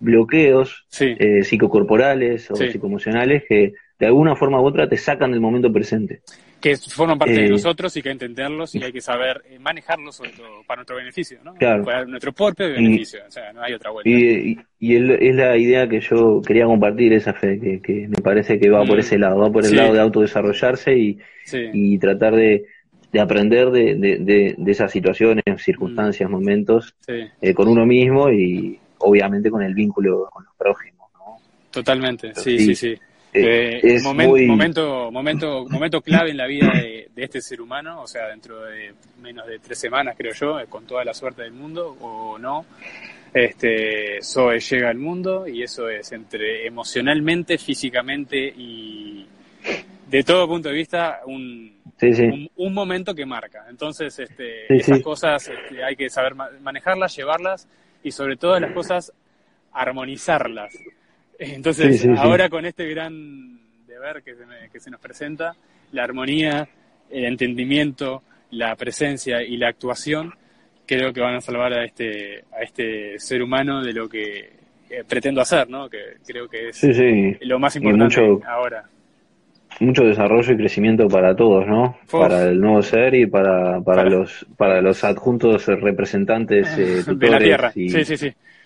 bloqueos 0.00 0.84
sí. 0.88 1.14
eh, 1.16 1.44
psicocorporales 1.44 2.50
o 2.50 2.56
psicoemocionales 2.56 3.44
que 3.48 3.74
de 4.00 4.06
alguna 4.06 4.34
forma 4.34 4.60
u 4.60 4.64
otra 4.64 4.88
te 4.88 4.96
sacan 4.96 5.30
del 5.30 5.40
momento 5.40 5.72
presente. 5.72 6.22
Que 6.64 6.78
forman 6.78 7.18
parte 7.18 7.34
eh, 7.34 7.42
de 7.42 7.50
nosotros 7.50 7.94
y 7.94 8.00
que 8.00 8.08
hay 8.08 8.16
que 8.16 8.24
entenderlos 8.24 8.74
y 8.74 8.82
hay 8.82 8.90
que 8.90 9.02
saber 9.02 9.42
eh, 9.50 9.58
manejarlos 9.58 10.16
sobre 10.16 10.30
todo 10.30 10.62
para 10.66 10.78
nuestro 10.78 10.96
beneficio, 10.96 11.38
¿no? 11.44 11.52
Claro. 11.56 11.84
Para 11.84 12.06
nuestro 12.06 12.32
propio 12.32 12.68
beneficio, 12.68 13.20
y, 13.22 13.28
o 13.28 13.30
sea, 13.30 13.52
no 13.52 13.60
hay 13.60 13.74
otra 13.74 13.90
vuelta. 13.90 14.08
Y, 14.08 14.58
y, 14.80 14.96
es 14.96 15.34
la 15.34 15.58
idea 15.58 15.86
que 15.86 16.00
yo 16.00 16.40
quería 16.40 16.64
compartir, 16.64 17.12
esa 17.12 17.34
fe, 17.34 17.60
que, 17.60 17.82
que 17.82 18.08
me 18.08 18.22
parece 18.22 18.58
que 18.58 18.70
va 18.70 18.82
mm. 18.82 18.88
por 18.88 18.98
ese 18.98 19.18
lado, 19.18 19.40
va 19.40 19.52
por 19.52 19.62
el 19.62 19.72
sí. 19.72 19.76
lado 19.76 19.92
de 19.92 20.00
autodesarrollarse 20.00 20.96
y, 20.96 21.18
sí. 21.44 21.68
y 21.74 21.98
tratar 21.98 22.34
de, 22.34 22.64
de 23.12 23.20
aprender 23.20 23.70
de, 23.70 23.96
de, 23.96 24.16
de, 24.20 24.54
de, 24.56 24.72
esas 24.72 24.90
situaciones, 24.90 25.44
circunstancias, 25.58 26.30
mm. 26.30 26.32
momentos, 26.32 26.94
sí. 27.06 27.26
eh, 27.42 27.52
con 27.52 27.68
uno 27.68 27.84
mismo 27.84 28.30
y 28.30 28.80
obviamente 29.00 29.50
con 29.50 29.62
el 29.62 29.74
vínculo 29.74 30.30
con 30.32 30.44
los 30.44 30.54
prójimos. 30.56 31.10
¿no? 31.12 31.36
Totalmente, 31.70 32.34
sí, 32.34 32.58
sí, 32.58 32.74
sí. 32.74 32.98
Eh, 33.36 33.80
eh, 33.82 34.00
momen, 34.00 34.28
muy... 34.28 34.46
momento, 34.46 35.10
momento, 35.10 35.66
momento 35.68 36.00
clave 36.00 36.30
en 36.30 36.36
la 36.36 36.46
vida 36.46 36.70
de, 36.72 37.08
de, 37.12 37.24
este 37.24 37.40
ser 37.40 37.60
humano, 37.60 38.00
o 38.00 38.06
sea, 38.06 38.28
dentro 38.28 38.64
de 38.64 38.94
menos 39.20 39.44
de 39.48 39.58
tres 39.58 39.76
semanas, 39.76 40.14
creo 40.16 40.32
yo, 40.32 40.60
eh, 40.60 40.66
con 40.68 40.86
toda 40.86 41.04
la 41.04 41.12
suerte 41.12 41.42
del 41.42 41.52
mundo, 41.52 41.96
o 42.00 42.38
no, 42.38 42.64
este, 43.32 44.22
Zoe 44.22 44.60
llega 44.60 44.88
al 44.88 44.98
mundo 44.98 45.48
y 45.48 45.64
eso 45.64 45.88
es 45.88 46.12
entre 46.12 46.64
emocionalmente, 46.64 47.58
físicamente 47.58 48.38
y 48.56 49.26
de 50.08 50.22
todo 50.22 50.46
punto 50.46 50.68
de 50.68 50.74
vista 50.76 51.22
un, 51.26 51.74
sí, 51.98 52.14
sí. 52.14 52.22
un, 52.22 52.48
un, 52.54 52.72
momento 52.72 53.16
que 53.16 53.26
marca. 53.26 53.66
Entonces, 53.68 54.16
este, 54.16 54.68
sí, 54.68 54.74
esas 54.74 55.00
cosas 55.00 55.48
este, 55.48 55.82
hay 55.82 55.96
que 55.96 56.08
saber 56.08 56.36
manejarlas, 56.60 57.16
llevarlas 57.16 57.66
y 58.04 58.12
sobre 58.12 58.36
todo 58.36 58.60
las 58.60 58.70
cosas 58.70 59.12
armonizarlas. 59.72 60.72
Entonces, 61.38 62.00
sí, 62.00 62.08
sí, 62.08 62.14
ahora 62.16 62.44
sí. 62.44 62.50
con 62.50 62.64
este 62.64 62.88
gran 62.88 63.58
deber 63.86 64.22
que 64.22 64.34
se, 64.34 64.46
me, 64.46 64.68
que 64.72 64.80
se, 64.80 64.90
nos 64.90 65.00
presenta, 65.00 65.54
la 65.92 66.04
armonía, 66.04 66.68
el 67.10 67.24
entendimiento, 67.24 68.22
la 68.50 68.74
presencia 68.76 69.42
y 69.42 69.56
la 69.56 69.68
actuación, 69.68 70.32
creo 70.86 71.12
que 71.12 71.20
van 71.20 71.34
a 71.36 71.40
salvar 71.40 71.72
a 71.72 71.84
este, 71.84 72.44
a 72.52 72.62
este 72.62 73.18
ser 73.18 73.42
humano 73.42 73.82
de 73.82 73.92
lo 73.92 74.08
que 74.08 74.52
eh, 74.90 75.02
pretendo 75.08 75.40
hacer, 75.40 75.68
¿no? 75.68 75.88
Que 75.88 75.98
creo 76.26 76.48
que 76.48 76.68
es 76.68 76.82
lo 77.40 77.58
más 77.58 77.74
importante 77.76 78.20
mucho- 78.20 78.46
ahora. 78.46 78.84
mucho 79.80 80.04
desarrollo 80.04 80.52
y 80.52 80.56
crecimiento 80.56 81.08
para 81.08 81.34
todos, 81.34 81.66
¿no? 81.66 81.96
Uf. 82.04 82.10
Para 82.12 82.44
el 82.48 82.60
nuevo 82.60 82.82
ser 82.82 83.14
y 83.14 83.26
para, 83.26 83.80
para, 83.80 84.02
Para- 84.04 84.10
los 84.10 84.46
para 84.56 84.80
los 84.80 85.02
adjuntos 85.02 85.66
representantes 85.66 86.68
eh, 86.78 87.02
de 87.16 87.30
la 87.30 87.38
Tierra. 87.38 87.72
y, 87.74 87.96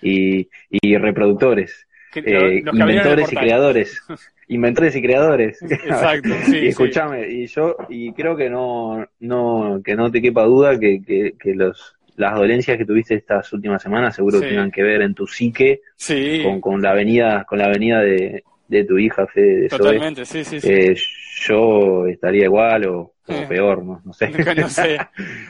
y, 0.03 0.49
y 0.71 0.97
reproductores, 0.97 1.88
eh, 2.27 2.63
los 2.65 2.75
inventores 2.75 3.33
y 3.33 3.37
creadores, 3.37 4.03
inventores 4.49 4.97
y 4.97 5.03
creadores. 5.03 5.63
Exacto, 5.63 6.29
sí, 6.47 6.57
y 6.57 6.61
sí. 6.61 6.67
escúchame, 6.69 7.29
y 7.29 7.47
yo 7.47 7.77
y 7.89 8.13
creo 8.13 8.37
que 8.37 8.49
no 8.51 9.07
no 9.21 9.81
que 9.85 9.95
no 9.97 10.11
te 10.11 10.21
quepa 10.23 10.45
duda 10.45 10.79
que, 10.79 11.01
que, 11.03 11.35
que 11.39 11.55
los 11.55 11.95
las 12.17 12.35
dolencias 12.35 12.77
que 12.77 12.85
tuviste 12.85 13.15
estas 13.15 13.53
últimas 13.53 13.81
semanas 13.81 14.17
seguro 14.17 14.41
que 14.41 14.49
tengan 14.49 14.71
que 14.73 14.83
ver 14.83 15.03
en 15.03 15.15
tu 15.15 15.27
psique 15.27 15.83
con, 16.43 16.61
con 16.61 16.83
la 16.83 16.93
venida 16.93 17.45
con 17.45 17.59
la 17.59 17.69
venida 17.69 18.01
de, 18.01 18.43
de 18.67 18.85
tu 18.85 18.99
hija 18.99 19.27
Fede 19.29 19.61
de 19.63 19.69
Zoe. 19.69 19.79
totalmente, 19.79 20.25
sí, 20.25 20.43
sí, 20.45 20.61
sí. 20.61 20.69
Eh, 20.69 20.97
yo 21.47 22.07
estaría 22.09 22.45
igual 22.45 22.87
o, 22.87 22.99
o 23.01 23.15
Eh. 23.33 23.47
peor, 23.49 23.85
no, 23.85 24.03
no 24.05 24.13
sé. 24.13 24.31
no 24.57 24.69
sé, 24.69 24.99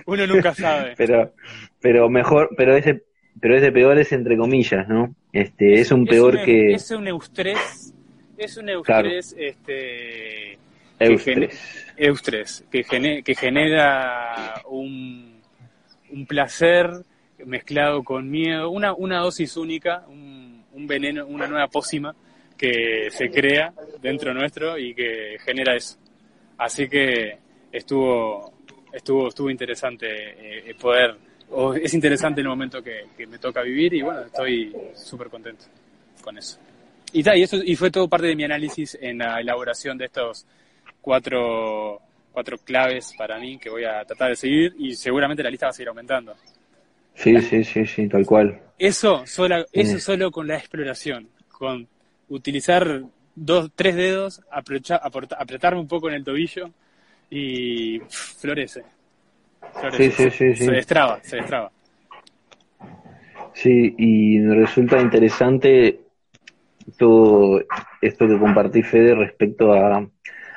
uno 0.07 0.27
nunca 0.27 0.53
sabe. 0.53 0.93
pero, 0.97 1.33
pero 1.81 2.11
mejor, 2.11 2.51
pero 2.57 2.77
ese, 2.77 3.03
pero 3.41 3.57
ese 3.57 3.73
peor 3.73 3.99
es 3.99 4.13
entre 4.13 4.37
comillas, 4.37 4.89
¿no? 4.89 5.15
Este, 5.33 5.75
es 5.75 5.91
un 5.93 6.07
peor 6.07 6.37
un, 6.37 6.45
que 6.45 6.73
Es 6.73 6.91
un 6.91 7.07
eustrés, 7.09 7.95
es 8.37 8.57
un 8.57 8.69
eustrés, 8.69 9.35
este... 9.39 10.59
que. 11.01 11.51
Eustres, 11.97 12.65
que, 12.71 12.83
gene- 12.85 13.23
que 13.23 13.35
genera 13.35 14.63
un, 14.69 15.41
un 16.11 16.27
placer 16.27 16.91
mezclado 17.45 18.03
con 18.03 18.29
miedo, 18.31 18.71
una, 18.71 18.93
una 18.95 19.19
dosis 19.19 19.57
única, 19.57 20.05
un, 20.09 20.65
un 20.73 20.87
veneno, 20.87 21.27
una 21.27 21.47
nueva 21.47 21.69
pócima 21.69 22.15
que 22.57 23.09
se 23.11 23.31
crea 23.31 23.73
dentro 24.03 24.35
nuestro 24.35 24.77
y 24.79 24.95
que 24.95 25.37
genera 25.45 25.77
eso. 25.77 25.97
Así 26.57 26.89
que 26.89 27.39
estuvo, 27.71 28.53
estuvo, 28.93 29.29
estuvo 29.29 29.51
interesante 29.51 30.07
eh, 30.71 30.75
poder, 30.81 31.17
o 31.51 31.75
es 31.75 31.93
interesante 31.95 32.41
el 32.41 32.49
momento 32.49 32.83
que, 32.83 33.07
que 33.17 33.27
me 33.27 33.39
toca 33.39 33.63
vivir 33.63 33.95
y 33.95 34.03
bueno, 34.03 34.21
estoy 34.21 34.75
súper 34.95 35.29
contento 35.29 35.65
con 36.23 36.37
eso. 36.39 36.59
Y, 37.13 37.23
ta, 37.23 37.35
y 37.37 37.43
eso 37.43 37.57
y 37.65 37.75
fue 37.77 37.91
todo 37.91 38.07
parte 38.09 38.27
de 38.27 38.37
mi 38.37 38.45
análisis 38.45 38.97
en 39.01 39.19
la 39.19 39.41
elaboración 39.41 39.97
de 39.97 40.05
estos 40.07 40.47
cuatro, 41.01 42.01
cuatro 42.33 42.59
claves 42.59 43.13
para 43.17 43.39
mí 43.39 43.59
que 43.59 43.71
voy 43.71 43.85
a 43.85 44.05
tratar 44.05 44.31
de 44.31 44.37
seguir 44.37 44.75
y 44.79 44.95
seguramente 44.95 45.43
la 45.43 45.51
lista 45.51 45.67
va 45.67 45.71
a 45.71 45.73
seguir 45.73 45.89
aumentando. 45.89 46.35
Sí, 47.15 47.41
sí, 47.41 47.65
sí, 47.65 47.87
sí, 47.87 48.09
tal 48.09 48.25
cual. 48.27 48.61
Eso 48.79 49.27
solo, 49.27 49.67
eso 49.73 49.97
Mm. 49.97 50.01
solo 50.01 50.31
con 50.31 50.47
la 50.47 50.57
exploración, 50.57 51.29
con 51.51 51.89
utilizar 52.29 53.03
dos, 53.35 53.71
tres 53.75 53.97
dedos, 53.97 54.41
aporta- 54.53 55.37
apretarme 55.37 55.81
un 55.81 55.89
poco 55.89 56.09
en 56.09 56.15
el 56.17 56.25
tobillo 56.25 56.71
y 57.31 57.99
pff, 58.01 58.41
florece. 58.41 58.83
Sí, 59.93 60.11
sí, 60.11 60.31
sí, 60.31 60.55
sí. 60.55 60.65
Se 60.65 60.71
destraba, 60.73 61.19
se 61.23 61.37
destraba. 61.37 61.71
Sí, 63.55 63.95
y 63.99 64.39
me 64.39 64.55
resulta 64.55 65.01
interesante 65.01 66.01
todo 66.97 67.61
esto 68.01 68.29
que 68.29 68.39
compartí 68.39 68.83
Fede 68.83 69.15
respecto 69.15 69.73
a, 69.73 70.09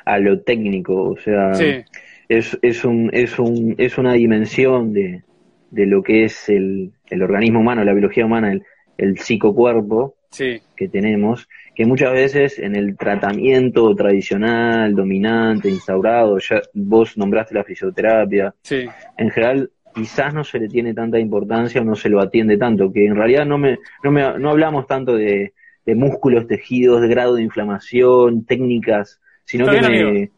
a 0.05 0.19
lo 0.19 0.41
técnico, 0.41 1.09
o 1.09 1.17
sea, 1.17 1.53
Sí, 1.53 1.83
es, 2.29 2.57
es, 2.61 2.85
un, 2.85 3.09
es, 3.13 3.37
un, 3.39 3.75
es 3.77 3.97
una 3.97 4.13
dimensión 4.13 4.93
de, 4.93 5.23
de 5.71 5.85
lo 5.85 6.03
que 6.03 6.25
es 6.25 6.47
el, 6.49 6.91
el 7.09 7.23
organismo 7.23 7.59
humano, 7.59 7.83
la 7.83 7.93
biología 7.93 8.25
humana, 8.25 8.51
el, 8.51 8.63
el 8.97 9.17
psicocuerpo 9.17 10.15
sí, 10.31 10.61
que 10.75 10.87
tenemos, 10.87 11.47
que 11.75 11.85
muchas 11.85 12.13
veces 12.13 12.59
en 12.59 12.75
el 12.75 12.97
tratamiento 12.97 13.93
tradicional, 13.95 14.95
dominante, 14.95 15.69
instaurado, 15.69 16.39
ya 16.39 16.61
vos 16.73 17.17
nombraste 17.17 17.55
la 17.55 17.63
fisioterapia, 17.63 18.53
sí, 18.63 18.85
en 19.17 19.29
general 19.29 19.71
quizás 19.93 20.33
no 20.33 20.43
se 20.43 20.59
le 20.59 20.67
tiene 20.67 20.93
tanta 20.93 21.19
importancia 21.19 21.81
o 21.81 21.83
no 21.83 21.95
se 21.95 22.09
lo 22.09 22.21
atiende 22.21 22.57
tanto, 22.57 22.91
que 22.91 23.05
en 23.05 23.15
realidad 23.15 23.45
no 23.45 23.57
me, 23.57 23.79
no 24.03 24.11
me, 24.11 24.21
no 24.39 24.49
hablamos 24.49 24.87
tanto 24.87 25.15
de, 25.15 25.53
de 25.85 25.95
músculos, 25.95 26.47
tejidos, 26.47 27.01
de 27.01 27.07
grado 27.07 27.35
de 27.35 27.43
inflamación, 27.43 28.45
técnicas, 28.45 29.19
sino 29.45 29.69
Está 29.69 29.87
que 29.87 29.93
bien, 29.93 30.31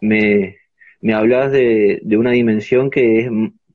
me, 0.00 0.20
me, 0.20 0.56
me 1.00 1.14
hablas 1.14 1.52
de, 1.52 2.00
de 2.02 2.16
una 2.16 2.32
dimensión 2.32 2.90
que 2.90 3.20
es 3.20 3.30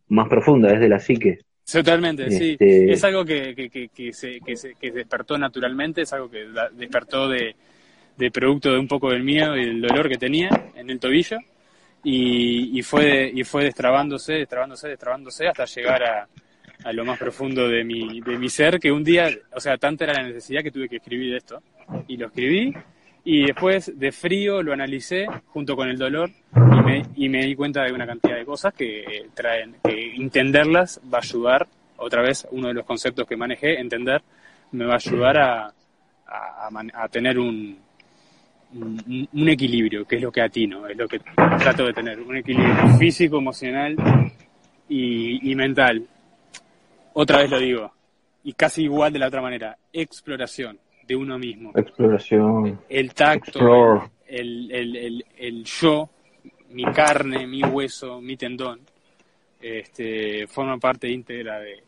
más 0.08 0.27
profunda, 0.27 0.74
es 0.74 0.80
de 0.80 0.89
la 0.89 1.00
psique. 1.00 1.39
Totalmente, 1.72 2.30
sí. 2.32 2.52
Este- 2.52 2.92
Es 2.94 3.04
algo 3.04 3.26
que, 3.26 3.54
que, 3.56 3.70
que, 3.70 3.90
que 3.90 4.14
se, 4.14 4.40
que, 4.40 4.56
se, 4.56 4.76
que 4.76 4.92
despertó 4.92 5.38
naturalmente, 5.38 6.02
es 6.02 6.14
algo 6.14 6.30
que 6.30 6.48
da- 6.50 6.70
despertó 6.70 7.28
de, 7.28 7.56
de 8.18 8.32
producto 8.32 8.72
de 8.72 8.80
un 8.80 8.88
poco 8.88 9.12
del 9.12 9.24
miedo 9.24 9.56
y 9.58 9.66
del 9.66 9.82
dolor 9.82 10.10
que 10.10 10.18
tenía 10.18 10.50
en 10.76 10.90
el 10.90 11.00
tobillo 11.00 11.38
y, 12.04 12.78
y 12.78 12.82
fue 12.84 13.32
y 13.34 13.44
fue 13.44 13.66
destrabándose, 13.66 14.34
destrabándose, 14.34 14.88
destrabándose 14.88 15.48
hasta 15.48 15.66
llegar 15.66 16.04
a, 16.04 16.28
a 16.84 16.94
lo 16.94 17.04
más 17.04 17.18
profundo 17.20 17.68
de 17.68 17.84
mi, 17.84 18.22
de 18.22 18.38
mi 18.38 18.50
ser, 18.50 18.80
que 18.80 18.92
un 18.92 19.04
día, 19.04 19.30
o 19.54 19.60
sea, 19.60 19.78
tanta 19.78 20.06
era 20.06 20.14
la 20.14 20.24
necesidad 20.24 20.62
que 20.64 20.72
tuve 20.72 20.88
que 20.88 20.98
escribir 20.98 21.36
esto. 21.36 21.62
Y 22.08 22.18
lo 22.18 22.28
escribí 22.28 22.74
y 23.30 23.46
después 23.46 23.92
de 24.00 24.14
frío 24.14 24.64
lo 24.64 24.72
analicé 24.72 25.28
junto 25.48 25.76
con 25.76 25.90
el 25.90 25.98
dolor 25.98 26.32
y 26.56 26.82
me, 26.86 27.06
y 27.18 27.28
me 27.28 27.44
di 27.44 27.56
cuenta 27.56 27.84
de 27.84 27.92
una 27.92 28.08
cantidad 28.08 28.38
de 28.38 28.46
cosas 28.46 28.74
que 28.74 29.02
eh, 29.02 29.30
traen, 29.34 29.76
que 29.84 30.16
entenderlas 30.16 31.02
va 31.14 31.18
a 31.18 31.22
ayudar, 31.22 31.68
otra 31.98 32.22
vez 32.22 32.48
uno 32.52 32.70
de 32.70 32.76
los 32.76 32.86
conceptos 32.86 33.28
que 33.28 33.36
manejé, 33.36 33.82
entender, 33.82 34.22
me 34.72 34.86
va 34.86 34.94
a 34.94 34.96
ayudar 34.96 35.38
a, 35.38 35.74
tener 37.12 37.38
un, 37.38 37.78
un, 38.74 39.50
equilibrio, 39.50 40.06
que 40.06 40.16
es 40.16 40.22
lo 40.22 40.32
que 40.32 40.42
atino, 40.42 40.88
es 40.88 40.96
lo 40.96 41.06
que 41.06 41.20
trato 41.60 41.86
de 41.86 41.92
tener, 41.92 42.22
un 42.22 42.38
equilibrio 42.38 42.98
físico, 42.98 43.40
emocional 43.40 43.98
y 44.88 45.54
mental. 45.54 46.02
Otra 47.12 47.40
vez 47.40 47.50
lo 47.50 47.60
digo, 47.60 47.92
y 48.46 48.54
casi 48.54 48.84
igual 48.84 49.12
de 49.12 49.20
la 49.20 49.28
otra 49.28 49.42
manera, 49.42 49.78
exploración 49.92 50.80
de 51.08 51.16
uno 51.16 51.40
mismo. 51.40 51.72
Exploración. 51.76 52.80
El 52.90 53.14
tacto, 53.14 54.10
el, 54.28 54.72
el, 54.72 54.96
el, 54.96 55.26
el 55.38 55.64
yo, 55.64 56.10
mi 56.72 56.84
carne, 56.86 57.48
mi 57.48 57.64
hueso, 57.64 58.20
mi 58.22 58.36
tendón, 58.36 58.82
este, 59.62 60.48
forma 60.48 60.78
parte 60.78 61.10
íntegra 61.10 61.60
de, 61.60 61.82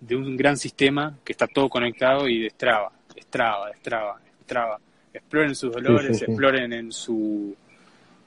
de 0.00 0.16
un 0.16 0.36
gran 0.36 0.56
sistema 0.56 1.18
que 1.24 1.32
está 1.32 1.46
todo 1.46 1.68
conectado 1.68 2.28
y 2.28 2.40
destraba, 2.42 2.92
destraba, 3.14 3.68
destraba, 3.68 4.20
destraba. 4.38 4.78
Exploren 5.12 5.54
sus 5.54 5.72
dolores, 5.72 6.06
Sí, 6.08 6.14
sí, 6.14 6.18
sí. 6.20 6.24
exploren 6.30 6.72
en 6.72 6.92
su 6.92 7.56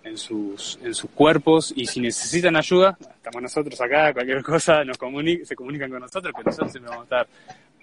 en 0.03 0.17
sus 0.17 0.77
en 0.83 0.93
sus 0.93 1.09
cuerpos 1.11 1.73
y 1.73 1.85
si 1.85 2.01
necesitan 2.01 2.57
ayuda, 2.57 2.97
estamos 2.99 3.41
nosotros 3.41 3.79
acá, 3.79 4.11
cualquier 4.11 4.43
cosa 4.43 4.83
nos 4.83 4.99
comuni- 4.99 5.45
se 5.45 5.55
comunican 5.55 5.89
con 5.89 6.01
nosotros, 6.01 6.33
que 6.35 6.43
nosotros 6.43 6.71
siempre 6.73 6.89
vamos 6.89 7.09
a 7.09 7.21
estar 7.21 7.27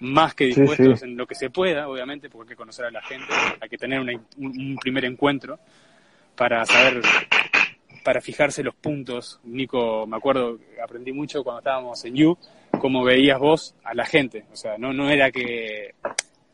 más 0.01 0.33
que 0.35 0.45
dispuestos 0.45 0.99
sí. 0.99 1.05
en 1.05 1.15
lo 1.15 1.25
que 1.25 1.35
se 1.35 1.49
pueda, 1.49 1.87
obviamente, 1.87 2.29
porque 2.29 2.49
hay 2.51 2.55
que 2.55 2.55
conocer 2.57 2.85
a 2.85 2.91
la 2.91 3.01
gente, 3.03 3.25
hay 3.59 3.69
que 3.69 3.77
tener 3.77 3.99
una- 3.99 4.13
un, 4.37 4.45
un 4.47 4.75
primer 4.81 5.05
encuentro 5.05 5.59
para 6.35 6.65
saber, 6.65 7.01
para 8.03 8.19
fijarse 8.21 8.63
los 8.63 8.75
puntos. 8.75 9.39
Nico, 9.43 10.05
me 10.07 10.17
acuerdo, 10.17 10.57
aprendí 10.83 11.11
mucho 11.11 11.43
cuando 11.43 11.59
estábamos 11.59 12.03
en 12.05 12.15
You, 12.15 12.37
cómo 12.79 13.03
veías 13.03 13.39
vos 13.39 13.75
a 13.83 13.93
la 13.93 14.05
gente. 14.05 14.45
O 14.51 14.55
sea, 14.55 14.77
no, 14.77 14.91
no 14.91 15.09
era 15.09 15.31
que 15.31 15.91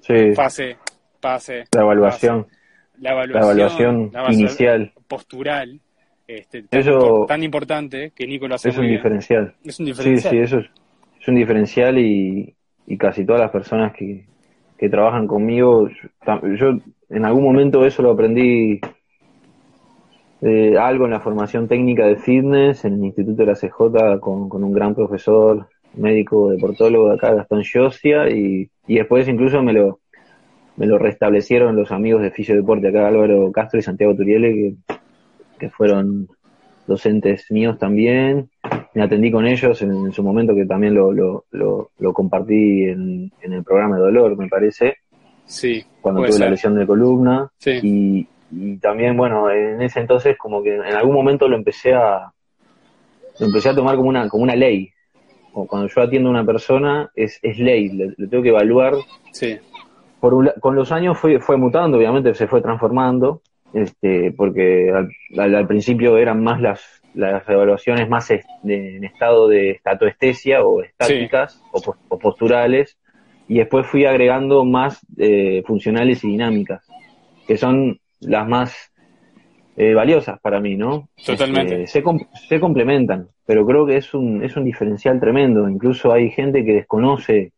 Sí, 0.02 0.14
pase, 0.36 0.78
pase. 1.20 1.64
la 1.74 1.82
evaluación, 1.82 2.44
pase. 2.44 2.58
La 3.00 3.14
la 3.14 3.22
evaluación, 3.42 4.10
la 4.12 4.20
evaluación 4.20 4.34
inicial 4.42 4.94
postural, 5.08 5.80
este, 6.28 6.64
tan, 6.64 6.80
Eso- 6.82 7.00
impor- 7.00 7.28
tan 7.28 7.44
importante 7.44 8.12
que 8.14 8.28
Nico 8.28 8.48
lo 8.48 8.56
hace 8.56 8.70
es 8.70 8.76
un 8.78 8.82
bien. 8.84 8.96
diferencial. 8.98 9.56
Es 9.64 9.80
un 9.80 9.86
Sí, 9.86 9.92
diferencial. 9.92 10.32
sí, 10.34 10.40
eso 10.40 10.60
es, 10.60 10.66
es 11.22 11.28
un 11.30 11.36
diferencial 11.36 11.98
y, 12.00 12.54
y 12.88 12.98
casi 12.98 13.26
todas 13.26 13.42
las 13.42 13.52
personas 13.52 13.94
que, 13.94 14.26
que 14.78 14.90
trabajan 14.90 15.28
conmigo, 15.28 15.90
yo, 16.58 16.80
en 17.10 17.26
algún 17.26 17.44
momento 17.44 17.86
eso 17.86 18.02
lo 18.02 18.12
aprendí 18.12 18.80
eh, 20.42 20.78
algo 20.80 21.06
en 21.06 21.12
la 21.12 21.20
formación 21.20 21.68
técnica 21.68 22.06
de 22.06 22.16
fitness 22.16 22.86
en 22.86 22.94
el 22.94 23.06
Instituto 23.06 23.44
de 23.44 23.46
la 23.46 23.56
CJ 23.56 24.20
con, 24.20 24.48
con 24.50 24.64
un 24.64 24.72
gran 24.72 24.96
profesor 24.96 25.68
médico 25.96 26.50
deportólogo 26.50 27.10
de 27.10 27.16
acá, 27.16 27.34
Gastón 27.34 27.64
Giosia, 27.64 28.30
y, 28.30 28.70
y 28.88 28.96
después 28.96 29.28
incluso 29.28 29.62
me 29.62 29.74
lo, 29.74 30.00
me 30.78 30.86
lo 30.86 30.98
restablecieron 30.98 31.76
los 31.76 31.92
amigos 31.92 32.22
de 32.22 32.32
Fisiodeporte 32.32 32.88
acá, 32.88 33.08
Álvaro 33.08 33.52
Castro 33.52 33.80
y 33.80 33.84
Santiago 33.84 34.16
Turiele, 34.16 34.54
que, 34.54 34.96
que 35.60 35.70
fueron 35.70 36.28
docentes 36.86 37.52
míos 37.52 37.78
también. 37.78 38.50
Me 38.98 39.04
atendí 39.04 39.32
con 39.32 39.46
ellos 39.46 39.82
en, 39.82 39.92
en 39.92 40.12
su 40.12 40.24
momento, 40.24 40.56
que 40.56 40.66
también 40.66 40.94
lo, 40.94 41.12
lo, 41.12 41.46
lo, 41.52 41.92
lo 42.00 42.14
compartí 42.14 42.84
en, 42.84 43.32
en 43.42 43.54
el 43.54 43.64
programa 43.64 43.98
de 43.98 44.02
dolor, 44.02 44.36
me 44.38 44.48
parece, 44.48 44.98
Sí, 45.46 45.84
cuando 46.02 46.26
tuve 46.26 46.40
la 46.40 46.50
lesión 46.50 46.76
de 46.76 46.86
columna. 46.86 47.50
Sí. 47.58 47.80
Y, 47.82 48.28
y 48.52 48.78
también, 48.78 49.16
bueno, 49.16 49.50
en 49.50 49.82
ese 49.82 50.02
entonces 50.02 50.38
como 50.38 50.62
que 50.62 50.76
en 50.76 50.82
algún 50.82 51.16
momento 51.16 51.48
lo 51.48 51.56
empecé 51.56 51.94
a 51.94 52.32
lo 53.40 53.46
empecé 53.46 53.70
a 53.70 53.76
tomar 53.76 53.96
como 53.96 54.10
una, 54.10 54.28
como 54.28 54.44
una 54.44 54.56
ley. 54.56 54.92
O 55.54 55.66
cuando 55.66 55.88
yo 55.88 56.02
atiendo 56.02 56.30
a 56.30 56.32
una 56.32 56.46
persona, 56.46 57.10
es, 57.16 57.40
es 57.42 57.58
ley, 57.60 57.90
le, 57.90 58.14
le 58.18 58.28
tengo 58.28 58.44
que 58.44 58.50
evaluar 58.50 58.94
Sí, 59.32 59.58
por 60.20 60.60
con 60.60 60.76
los 60.76 60.92
años 60.92 61.18
fue, 61.18 61.40
fue 61.40 61.58
mutando, 61.58 61.98
obviamente 61.98 62.34
se 62.34 62.48
fue 62.48 62.62
transformando, 62.62 63.42
este, 63.74 64.32
porque 64.32 64.92
al, 65.38 65.68
principio 65.68 66.18
eran 66.18 66.44
más 66.44 66.60
las, 66.62 67.02
las 67.18 67.48
evaluaciones 67.50 68.08
más 68.08 68.30
en 68.32 69.04
estado 69.04 69.48
de 69.48 69.72
estatoestesia 69.72 70.64
o 70.64 70.82
estáticas 70.82 71.62
o, 71.72 72.18
posturales, 72.18 72.98
y 73.48 73.58
después 73.58 73.88
fui 73.88 74.06
agregando 74.06 74.66
más 74.66 75.00
eh, 75.18 75.64
funcionales 75.66 76.24
y 76.24 76.30
dinámicas, 76.30 76.86
que 77.48 77.58
son 77.58 78.00
las 78.20 78.48
más 78.48 78.92
eh, 79.78 79.94
valiosas 79.94 80.40
para 80.40 80.60
mí, 80.60 80.76
¿no? 80.76 81.10
Totalmente. 81.26 81.84
Este, 81.84 82.02
se, 82.02 82.48
se 82.48 82.60
complementan, 82.60 83.30
pero 83.46 83.66
creo 83.66 83.86
que 83.86 83.98
es 83.98 84.14
un, 84.14 84.44
es 84.44 84.56
un 84.58 84.66
diferencial 84.66 85.20
tremendo. 85.20 85.70
Incluso 85.70 86.12
hay 86.12 86.30
gente 86.30 86.66
que 86.66 86.74
desconoce 86.74 87.54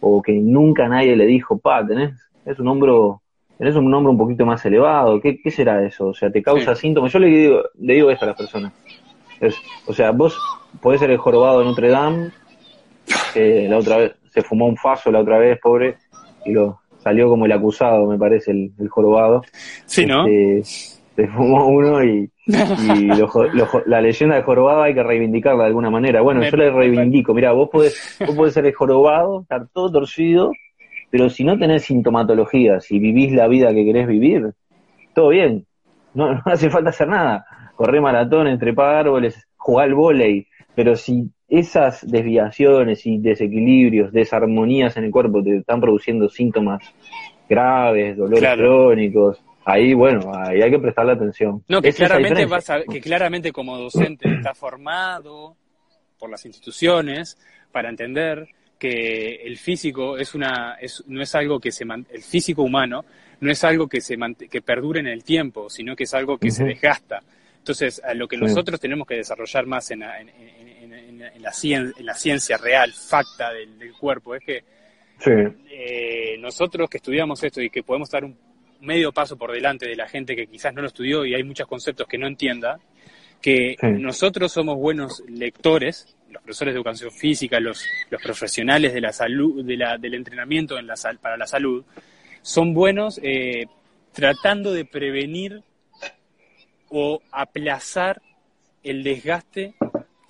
o 0.00 0.22
que 0.22 0.32
nunca 0.32 0.88
nadie 0.88 1.16
le 1.16 1.26
dijo, 1.26 1.58
pa, 1.58 1.86
tenés, 1.86 2.12
es 2.44 2.58
un 2.58 2.68
hombro, 2.68 3.22
tenés 3.58 3.74
un 3.74 3.92
hombro 3.92 4.12
un 4.12 4.18
poquito 4.18 4.46
más 4.46 4.64
elevado, 4.64 5.20
¿qué, 5.20 5.38
qué 5.42 5.50
será 5.50 5.84
eso? 5.84 6.08
O 6.08 6.14
sea, 6.14 6.30
te 6.30 6.42
causa 6.42 6.74
síntomas. 6.74 7.12
Yo 7.12 7.18
le 7.18 7.26
digo, 7.28 7.62
le 7.78 7.94
digo 7.94 8.10
esto 8.10 8.24
a 8.24 8.28
las 8.28 8.36
personas. 8.36 8.72
O 9.86 9.92
sea, 9.92 10.10
vos 10.12 10.38
podés 10.80 11.00
ser 11.00 11.10
el 11.10 11.18
jorobado 11.18 11.60
de 11.60 11.64
Notre 11.66 11.88
Dame, 11.90 12.30
que 13.32 13.68
la 13.68 13.78
otra 13.78 13.96
vez 13.98 14.12
se 14.32 14.42
fumó 14.42 14.66
un 14.66 14.76
faso 14.76 15.10
la 15.10 15.20
otra 15.20 15.38
vez, 15.38 15.58
pobre, 15.60 15.96
y 16.44 16.52
lo 16.52 16.80
salió 16.98 17.28
como 17.28 17.46
el 17.46 17.52
acusado, 17.52 18.06
me 18.06 18.18
parece, 18.18 18.50
el, 18.50 18.72
el 18.78 18.88
jorobado. 18.88 19.42
Sí, 19.86 20.06
¿no? 20.06 20.26
Este, 20.26 20.62
se 21.16 21.26
fumó 21.28 21.66
uno 21.66 22.04
y, 22.04 22.30
la 23.86 24.00
leyenda 24.00 24.36
de 24.36 24.42
jorobado 24.42 24.82
hay 24.82 24.94
que 24.94 25.02
reivindicarla 25.02 25.62
de 25.62 25.68
alguna 25.68 25.90
manera. 25.90 26.20
Bueno, 26.20 26.42
yo 26.42 26.56
le 26.56 26.70
reivindico. 26.70 27.32
Mira, 27.32 27.52
vos 27.52 27.70
podés, 27.70 28.18
vos 28.24 28.36
podés 28.36 28.54
ser 28.54 28.66
el 28.66 28.74
jorobado, 28.74 29.40
estar 29.42 29.66
todo 29.72 29.90
torcido, 29.90 30.52
pero 31.10 31.30
si 31.30 31.42
no 31.42 31.58
tenés 31.58 31.84
sintomatología, 31.84 32.80
si 32.80 32.98
vivís 32.98 33.32
la 33.32 33.48
vida 33.48 33.72
que 33.72 33.84
querés 33.84 34.06
vivir, 34.06 34.52
todo 35.14 35.30
bien. 35.30 35.64
No, 36.12 36.34
no 36.34 36.42
hace 36.44 36.68
falta 36.68 36.90
hacer 36.90 37.08
nada. 37.08 37.46
Correr 37.76 38.00
maratón, 38.00 38.58
trepar 38.58 38.96
árboles, 38.96 39.46
jugar 39.56 39.88
al 39.88 39.94
volei. 39.94 40.46
Pero 40.74 40.96
si 40.96 41.30
esas 41.48 42.04
desviaciones 42.10 43.06
y 43.06 43.18
desequilibrios, 43.18 44.12
desarmonías 44.12 44.96
en 44.96 45.04
el 45.04 45.10
cuerpo 45.10 45.42
te 45.42 45.58
están 45.58 45.80
produciendo 45.80 46.28
síntomas 46.28 46.82
graves, 47.48 48.16
dolores 48.16 48.56
crónicos, 48.56 49.40
ahí, 49.64 49.94
bueno, 49.94 50.32
ahí 50.34 50.62
hay 50.62 50.70
que 50.70 50.78
prestarle 50.78 51.12
atención. 51.12 51.62
No, 51.68 51.80
que 51.82 51.92
claramente, 51.92 52.46
vas 52.46 52.70
que 52.90 53.00
claramente 53.00 53.52
como 53.52 53.76
docente 53.78 54.28
está 54.28 54.54
formado 54.54 55.56
por 56.18 56.30
las 56.30 56.44
instituciones 56.46 57.38
para 57.72 57.88
entender 57.88 58.48
que 58.78 59.36
el 59.44 59.56
físico 59.56 60.16
es 60.16 60.34
una 60.34 60.76
es, 60.80 61.02
no 61.06 61.22
es 61.22 61.34
algo 61.34 61.58
que 61.58 61.72
se 61.72 61.84
el 61.84 62.22
físico 62.22 62.62
humano 62.62 63.04
no 63.40 63.50
es 63.50 63.64
algo 63.64 63.88
que 63.88 64.00
se 64.00 64.16
que 64.50 64.60
perdure 64.60 65.00
en 65.00 65.06
el 65.06 65.24
tiempo 65.24 65.70
sino 65.70 65.96
que 65.96 66.04
es 66.04 66.12
algo 66.12 66.36
que 66.36 66.50
se 66.50 66.64
desgasta 66.64 67.22
entonces 67.66 68.00
a 68.04 68.14
lo 68.14 68.28
que 68.28 68.36
nosotros 68.36 68.78
tenemos 68.78 69.08
que 69.08 69.16
desarrollar 69.16 69.66
más 69.66 69.90
en, 69.90 70.04
en, 70.04 70.30
en, 70.92 71.42
la, 71.42 71.52
ciencia, 71.52 71.94
en 71.98 72.06
la 72.06 72.14
ciencia 72.14 72.56
real 72.56 72.92
facta 72.92 73.52
del, 73.52 73.92
cuerpo 73.98 74.36
es 74.36 74.44
que 74.44 74.62
eh, 75.26 76.36
nosotros 76.38 76.88
que 76.88 76.98
estudiamos 76.98 77.42
esto 77.42 77.60
y 77.60 77.68
que 77.68 77.82
podemos 77.82 78.08
dar 78.08 78.24
un 78.24 78.38
medio 78.82 79.10
paso 79.10 79.36
por 79.36 79.50
delante 79.50 79.88
de 79.88 79.96
la 79.96 80.06
gente 80.06 80.36
que 80.36 80.46
quizás 80.46 80.72
no 80.74 80.80
lo 80.80 80.86
estudió 80.86 81.24
y 81.24 81.34
hay 81.34 81.42
muchos 81.42 81.66
conceptos 81.66 82.06
que 82.06 82.18
no 82.18 82.28
entienda, 82.28 82.78
que 83.42 83.74
nosotros 83.82 84.52
somos 84.52 84.76
buenos 84.76 85.24
lectores, 85.28 86.16
los 86.30 86.44
profesores 86.44 86.72
de 86.72 86.78
educación 86.78 87.10
física, 87.10 87.58
los, 87.58 87.84
los 88.10 88.22
profesionales 88.22 88.94
de 88.94 89.00
la 89.00 89.12
salud, 89.12 89.64
de 89.64 89.76
la, 89.76 89.98
del 89.98 90.14
entrenamiento 90.14 90.78
en 90.78 90.86
la, 90.86 90.94
para 91.20 91.36
la 91.36 91.48
salud, 91.48 91.84
son 92.42 92.74
buenos 92.74 93.18
eh, 93.24 93.66
tratando 94.12 94.72
de 94.72 94.84
prevenir 94.84 95.64
o 96.98 97.20
aplazar 97.30 98.22
el 98.82 99.02
desgaste 99.02 99.74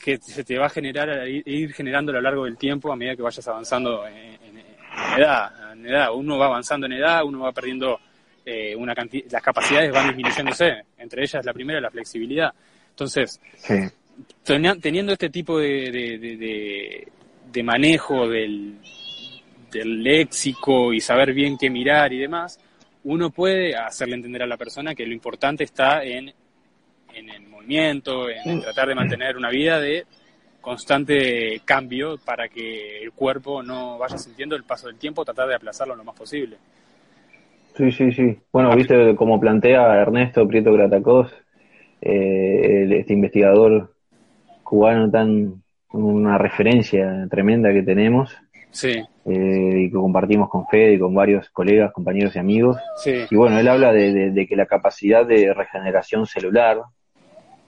que 0.01 0.19
se 0.19 0.43
te 0.43 0.59
va 0.59 0.67
a 0.67 0.69
generar, 0.69 1.29
ir 1.29 1.73
generando 1.73 2.11
a 2.11 2.17
lo 2.17 2.21
largo 2.21 2.45
del 2.45 2.57
tiempo 2.57 2.93
a 2.93 2.97
medida 2.97 3.15
que 3.15 3.23
vayas 3.23 3.47
avanzando 3.47 4.05
en, 4.09 4.59
edad, 5.17 5.73
en 5.73 5.87
edad. 5.87 6.13
Uno 6.13 6.37
va 6.37 6.47
avanzando 6.47 6.87
en 6.87 6.95
edad, 6.95 7.23
uno 7.25 7.39
va 7.39 7.53
perdiendo 7.53 8.01
eh, 8.45 8.75
una 8.75 8.95
las 9.31 9.43
capacidades 9.43 9.93
van 9.93 10.09
disminuyéndose, 10.09 10.83
entre 10.99 11.23
ellas 11.23 11.45
la 11.45 11.53
primera, 11.53 11.81
la 11.81 11.91
flexibilidad. 11.91 12.53
Entonces, 12.91 13.41
teniendo 14.43 15.13
este 15.13 15.31
tipo 15.31 15.61
de, 15.61 17.07
de, 17.53 17.63
manejo 17.63 18.29
del, 18.29 18.81
del 19.71 20.03
léxico 20.03 20.93
y 20.93 21.01
saber 21.01 21.33
bien 21.33 21.57
qué 21.57 21.71
mirar 21.71 22.13
y 22.13 22.19
demás, 22.19 22.59
uno 23.05 23.31
puede 23.31 23.77
hacerle 23.77 24.17
entender 24.17 24.43
a 24.43 24.47
la 24.47 24.57
persona 24.57 24.97
que 24.97 25.07
lo 25.07 25.13
importante 25.13 25.63
está 25.63 26.03
en, 26.03 26.35
en 27.17 27.31
el 27.31 27.47
movimiento, 27.49 28.29
en, 28.29 28.61
tratar 28.61 28.89
de 28.89 28.95
mantener 28.95 29.37
una 29.37 29.51
vida 29.51 29.81
de 29.81 30.05
constante 30.61 31.61
cambio 31.65 32.19
para 32.25 32.49
que 32.49 33.03
el 33.03 33.13
cuerpo 33.13 33.63
no 33.63 33.99
vaya 33.99 34.19
sintiendo 34.19 34.57
el 34.57 34.65
paso 34.65 34.89
del 34.89 34.97
tiempo, 34.97 35.25
tratar 35.25 35.49
de 35.49 35.55
aplazarlo 35.55 35.95
lo 35.95 36.05
más 36.05 36.17
posible. 36.17 36.57
Sí, 37.77 37.93
sí, 37.93 38.13
sí. 38.13 38.39
Bueno, 38.53 38.75
viste 38.75 39.15
como 39.17 39.39
plantea 39.39 40.01
Ernesto 40.01 40.47
Prieto 40.49 40.73
Gratacós, 40.73 41.31
eh, 42.01 42.89
este 42.91 43.13
investigador 43.13 43.95
cubano 44.63 45.11
tan 45.11 45.63
una 45.93 46.39
referencia 46.39 47.27
tremenda 47.31 47.73
que 47.73 47.83
tenemos. 47.83 48.35
Sí. 48.71 49.03
Eh, 49.25 49.85
y 49.85 49.91
que 49.91 49.97
compartimos 49.97 50.49
con 50.51 50.67
Fede 50.69 50.95
y 50.95 50.99
con 50.99 51.15
varios 51.15 51.49
colegas, 51.51 51.93
compañeros 51.93 52.37
y 52.37 52.39
amigos. 52.39 52.77
Sí. 53.03 53.25
Y 53.31 53.37
bueno, 53.37 53.59
él 53.59 53.69
habla 53.69 53.93
de, 53.93 54.47
que 54.49 54.57
la 54.57 54.67
capacidad 54.67 55.27
de 55.27 55.53
regeneración 55.55 56.27
celular 56.27 56.83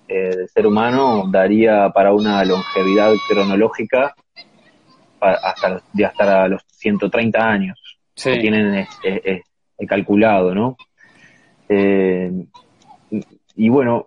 eh, 0.08 0.36
del 0.36 0.48
ser 0.48 0.66
humano 0.66 1.24
daría 1.30 1.90
para 1.90 2.12
una 2.12 2.44
longevidad 2.44 3.12
cronológica 3.28 4.14
hasta, 5.20 5.82
de 5.92 6.04
hasta 6.04 6.48
los 6.48 6.62
130 6.68 7.38
años. 7.38 7.98
Sí. 8.14 8.32
Que 8.32 8.40
tienen 8.40 8.86
calculado, 9.86 10.54
¿no? 10.54 10.76
Eh, 11.68 12.30
y 13.56 13.68
bueno, 13.68 14.06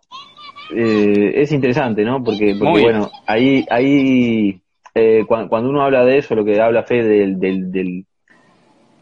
eh, 0.75 1.33
es 1.35 1.51
interesante, 1.51 2.03
¿no? 2.03 2.23
Porque, 2.23 2.55
porque 2.57 2.81
bueno, 2.81 3.09
ahí, 3.27 3.65
ahí 3.69 4.61
eh, 4.95 5.23
cuando, 5.27 5.69
uno 5.69 5.81
habla 5.81 6.05
de 6.05 6.17
eso, 6.17 6.35
lo 6.35 6.45
que 6.45 6.59
habla 6.59 6.83
Fe 6.83 7.03
del, 7.03 7.39
del, 7.39 8.05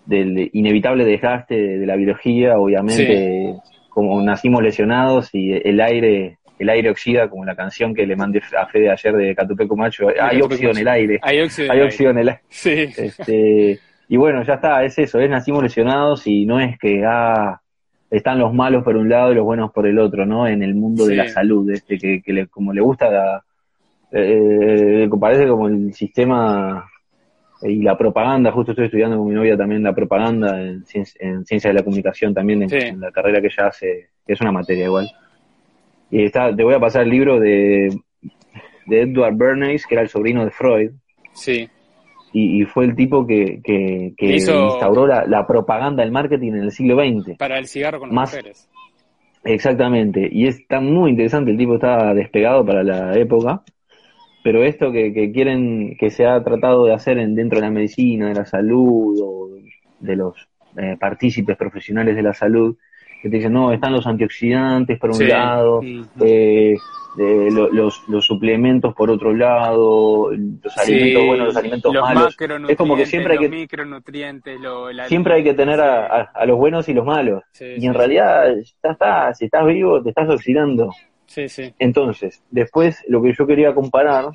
del, 0.06 0.50
inevitable 0.54 1.06
desgaste 1.06 1.56
de, 1.56 1.86
la 1.86 1.96
biología, 1.96 2.58
obviamente, 2.58 3.56
como 3.90 4.22
nacimos 4.22 4.64
lesionados 4.64 5.30
y 5.34 5.52
el 5.52 5.80
aire 5.80 6.39
el 6.60 6.70
aire 6.70 6.90
oxida, 6.90 7.30
como 7.30 7.46
la 7.46 7.56
canción 7.56 7.96
que 7.96 8.06
le 8.06 8.16
mandé 8.16 8.42
a 8.58 8.66
Fede 8.68 8.92
ayer 8.92 9.16
de 9.16 9.36
Catupeco 9.36 9.76
Macho, 9.76 10.08
hay 10.20 10.42
óxido 10.42 10.72
en 10.72 10.78
el 10.78 10.88
aire. 10.88 11.20
Hay 11.22 11.40
óxido, 11.40 12.12
en 12.12 12.18
el 12.18 12.30
aire. 12.30 12.42
Sí. 12.50 12.90
Este, 12.96 13.80
y 14.08 14.18
bueno, 14.18 14.44
ya 14.44 14.56
está, 14.56 14.84
es 14.84 14.98
eso, 15.00 15.20
es 15.20 15.30
nacimos 15.30 15.64
lesionados 15.64 16.28
y 16.28 16.46
no 16.46 16.60
es 16.60 16.78
que 16.78 17.04
ah, 17.06 17.62
están 18.12 18.40
los 18.40 18.54
malos 18.54 18.84
por 18.84 18.98
un 18.98 19.08
lado 19.08 19.32
y 19.32 19.36
los 19.36 19.46
buenos 19.46 19.72
por 19.72 19.88
el 19.88 19.98
otro, 20.00 20.26
¿no? 20.26 20.48
En 20.48 20.62
el 20.62 20.76
mundo 20.76 21.06
de 21.06 21.16
la 21.16 21.30
salud, 21.30 21.70
este, 21.72 21.98
que, 21.98 22.22
que 22.22 22.34
le, 22.34 22.48
como 22.48 22.74
le 22.74 22.82
gusta, 22.82 23.10
la, 23.10 23.44
eh, 24.12 25.08
parece 25.20 25.48
como 25.48 25.68
el 25.68 25.94
sistema 25.94 26.90
y 27.62 27.82
la 27.82 27.98
propaganda, 27.98 28.52
justo 28.52 28.72
estoy 28.72 28.86
estudiando 28.86 29.18
con 29.18 29.28
mi 29.28 29.36
novia 29.36 29.58
también 29.58 29.84
la 29.84 29.94
propaganda 29.94 30.62
en, 30.62 30.84
en 31.20 31.46
ciencia 31.46 31.70
de 31.70 31.74
la 31.74 31.84
comunicación 31.84 32.34
también, 32.34 32.64
en, 32.72 33.00
la 33.00 33.12
carrera 33.12 33.42
que 33.42 33.48
ella 33.48 33.68
hace, 33.68 34.10
que 34.26 34.34
es 34.34 34.42
una 34.42 34.52
materia 34.52 34.86
igual. 34.86 35.10
Y 36.12 36.24
está, 36.24 36.56
te 36.56 36.64
voy 36.64 36.74
a 36.74 36.80
pasar 36.80 37.04
el 37.04 37.10
libro 37.10 37.40
de, 37.40 37.90
de 38.88 39.02
Edward 39.02 39.36
Bernays, 39.36 39.86
que 39.86 39.96
era 39.96 40.02
el 40.02 40.10
sobrino 40.10 40.44
de 40.44 40.52
Freud. 40.52 40.92
Sí 41.34 41.70
y, 42.32 42.64
fue 42.66 42.86
el 42.86 42.96
tipo 42.96 43.26
que, 43.26 43.62
que, 43.64 44.14
instauró 44.20 45.08
la, 45.08 45.48
propaganda 45.48 46.04
del 46.04 46.12
marketing 46.12 46.54
en 46.54 46.64
el 46.64 46.72
siglo 46.72 46.96
XX. 46.96 47.38
Para 47.38 47.58
el 47.58 47.68
cigarro 47.68 48.00
con 48.00 48.14
las 48.14 48.32
mujeres. 48.32 48.70
Exactamente, 49.44 50.28
y 50.30 50.48
está 50.48 50.82
muy 50.82 51.12
interesante, 51.12 51.52
el 51.52 51.58
tipo 51.58 51.76
está 51.76 52.14
despegado 52.14 52.66
para 52.66 52.84
la 52.84 53.18
época, 53.18 53.64
pero 54.44 54.64
esto 54.64 54.92
que, 54.92 55.32
quieren 55.32 55.96
que 55.98 56.10
se 56.10 56.26
ha 56.26 56.44
tratado 56.44 56.86
de 56.86 56.94
hacer 56.94 57.18
en, 57.18 57.36
dentro 57.36 57.58
de 57.58 57.66
la 57.66 57.72
medicina, 57.72 58.28
de 58.28 58.36
la 58.36 58.46
salud, 58.46 59.18
o 59.24 59.50
de 60.00 60.16
los 60.16 60.36
eh, 60.78 60.98
partícipes 61.00 61.56
profesionales 61.56 62.16
de 62.16 62.22
la 62.22 62.34
salud, 62.34 62.78
que 63.22 63.30
te 63.30 63.38
dicen, 63.38 63.54
no, 63.54 63.72
están 63.72 63.94
los 63.94 64.08
antioxidantes 64.08 64.98
por 64.98 65.12
un 65.12 65.28
lado, 65.28 65.82
eh, 66.22 66.76
los, 67.18 68.08
los 68.08 68.26
suplementos 68.26 68.94
por 68.94 69.10
otro 69.10 69.34
lado, 69.34 70.32
los 70.32 70.78
alimentos 70.78 71.26
buenos, 71.26 71.48
los 71.48 71.58
alimentos 71.58 71.94
malos. 71.94 72.38
Es 72.68 72.78
como 72.78 72.96
que 72.96 73.06
siempre 73.06 73.34
hay 73.34 73.40
que 73.40 73.50
micronutrientes, 73.50 74.60
siempre 75.08 75.34
hay 75.34 75.44
que 75.44 75.54
tener 75.54 75.82
a, 75.82 76.22
a, 76.24 76.46
los 76.46 76.58
buenos 76.58 76.88
y 76.88 76.94
los 76.94 77.06
malos. 77.06 77.44
y 77.60 77.86
en 77.86 77.94
realidad 77.94 78.56
ya 78.84 78.92
está, 78.92 79.34
si 79.34 79.46
estás 79.46 79.66
vivo 79.66 80.02
te 80.02 80.10
estás 80.10 80.30
oxidando. 80.30 80.92
Sí, 81.26 81.48
sí. 81.48 81.74
Entonces, 81.78 82.42
después 82.50 83.04
lo 83.08 83.22
que 83.22 83.34
yo 83.38 83.46
quería 83.46 83.76
comparar 83.76 84.32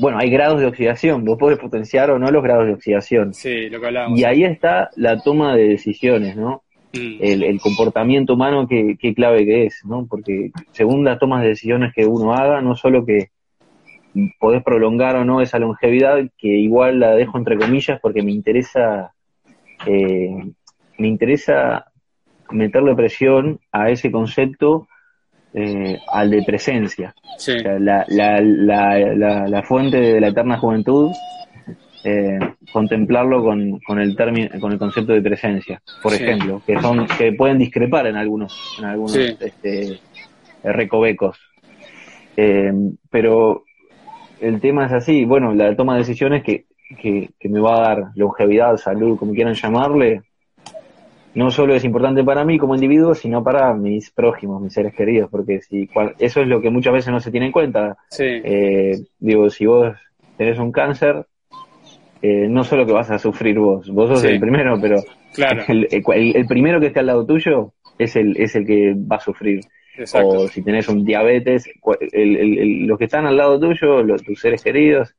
bueno, 0.00 0.18
hay 0.18 0.28
grados 0.28 0.60
de 0.60 0.66
oxidación, 0.66 1.24
vos 1.24 1.38
podés 1.38 1.58
potenciar 1.58 2.10
o 2.10 2.18
no 2.18 2.30
los 2.30 2.42
grados 2.42 2.66
de 2.66 2.72
oxidación. 2.72 3.32
Sí, 3.32 3.68
lo 3.70 3.80
que 3.80 3.86
hablábamos. 3.86 4.18
Y 4.18 4.24
ahí 4.24 4.44
está 4.44 4.90
la 4.96 5.20
toma 5.20 5.54
de 5.54 5.68
decisiones, 5.68 6.36
¿no? 6.36 6.63
Mm. 6.94 7.16
El, 7.20 7.60
comportamiento 7.60 8.34
humano, 8.34 8.66
qué, 8.68 8.96
clave 9.14 9.44
que 9.44 9.66
es, 9.66 9.84
¿no? 9.84 10.06
Porque 10.06 10.50
según 10.72 11.04
las 11.04 11.18
tomas 11.18 11.42
de 11.42 11.48
decisiones 11.48 11.92
que 11.92 12.06
uno 12.06 12.34
haga, 12.34 12.60
no 12.60 12.76
solo 12.76 13.04
que 13.04 13.30
podés 14.38 14.62
prolongar 14.62 15.16
o 15.16 15.24
no 15.24 15.40
esa 15.40 15.58
longevidad, 15.58 16.18
que 16.38 16.48
igual 16.48 17.00
la 17.00 17.14
dejo 17.14 17.36
entre 17.36 17.58
comillas 17.58 17.98
porque 18.00 18.22
me 18.22 18.30
interesa, 18.30 19.12
eh, 19.86 20.52
me 20.98 21.08
interesa 21.08 21.86
meterle 22.50 22.94
presión 22.94 23.58
a 23.72 23.90
ese 23.90 24.12
concepto 24.12 24.86
eh, 25.52 25.98
al 26.12 26.30
de 26.30 26.42
presencia. 26.42 27.14
la, 27.46 28.04
la, 28.08 28.40
la, 28.40 29.48
la, 29.48 29.62
fuente 29.62 30.00
de 30.00 30.20
la 30.20 30.28
eterna 30.28 30.58
juventud, 30.58 31.10
eh, 32.04 32.38
contemplarlo 32.72 33.42
con, 33.42 33.80
con 33.80 33.98
el 33.98 34.14
término, 34.14 34.48
con 34.60 34.72
el 34.72 34.78
concepto 34.78 35.12
de 35.12 35.22
presencia, 35.22 35.82
por 36.02 36.12
ejemplo, 36.12 36.60
que 36.66 36.80
son 36.80 37.06
que 37.06 37.32
pueden 37.32 37.58
discrepar 37.58 38.06
en 38.06 38.16
algunos, 38.16 38.76
en 38.78 38.84
algunos 38.84 39.16
este, 39.16 40.00
recovecos. 40.62 41.38
Eh, 42.36 42.72
pero 43.10 43.64
el 44.40 44.60
tema 44.60 44.86
es 44.86 44.92
así, 44.92 45.24
bueno, 45.24 45.54
la 45.54 45.74
toma 45.74 45.94
de 45.94 46.00
decisiones 46.00 46.42
que, 46.42 46.66
que, 47.00 47.30
que 47.38 47.48
me 47.48 47.60
va 47.60 47.76
a 47.76 47.88
dar 47.88 48.04
longevidad, 48.14 48.76
salud, 48.76 49.16
como 49.18 49.32
quieran 49.32 49.54
llamarle, 49.54 50.22
no 51.34 51.50
solo 51.50 51.74
es 51.74 51.84
importante 51.84 52.22
para 52.22 52.44
mí 52.44 52.58
como 52.58 52.74
individuo, 52.74 53.14
sino 53.14 53.42
para 53.42 53.74
mis 53.74 54.10
prójimos, 54.10 54.62
mis 54.62 54.72
seres 54.72 54.94
queridos, 54.94 55.28
porque 55.30 55.60
si 55.60 55.88
eso 56.18 56.40
es 56.40 56.48
lo 56.48 56.60
que 56.60 56.70
muchas 56.70 56.92
veces 56.92 57.12
no 57.12 57.20
se 57.20 57.30
tiene 57.30 57.46
en 57.46 57.52
cuenta. 57.52 57.96
Eh, 58.18 58.98
digo, 59.18 59.50
si 59.50 59.66
vos 59.66 59.96
tenés 60.36 60.58
un 60.58 60.70
cáncer, 60.70 61.26
eh, 62.26 62.48
no 62.48 62.64
solo 62.64 62.86
que 62.86 62.92
vas 62.94 63.10
a 63.10 63.18
sufrir 63.18 63.58
vos, 63.58 63.86
vos 63.90 64.08
sos 64.08 64.24
el 64.24 64.40
primero, 64.40 64.80
pero 64.80 64.96
el, 65.68 66.46
primero 66.48 66.80
que 66.80 66.86
esté 66.86 67.00
al 67.00 67.06
lado 67.08 67.26
tuyo 67.26 67.74
es 67.98 68.16
el, 68.16 68.34
es 68.38 68.56
el 68.56 68.64
que 68.64 68.94
va 68.94 69.16
a 69.16 69.20
sufrir. 69.20 69.60
O 70.14 70.48
si 70.48 70.62
tenés 70.62 70.88
un 70.88 71.04
diabetes, 71.04 71.68
los 71.84 72.98
que 72.98 73.04
están 73.04 73.26
al 73.26 73.36
lado 73.36 73.60
tuyo, 73.60 74.02
los, 74.02 74.22
tus 74.22 74.40
seres 74.40 74.64
queridos. 74.64 75.14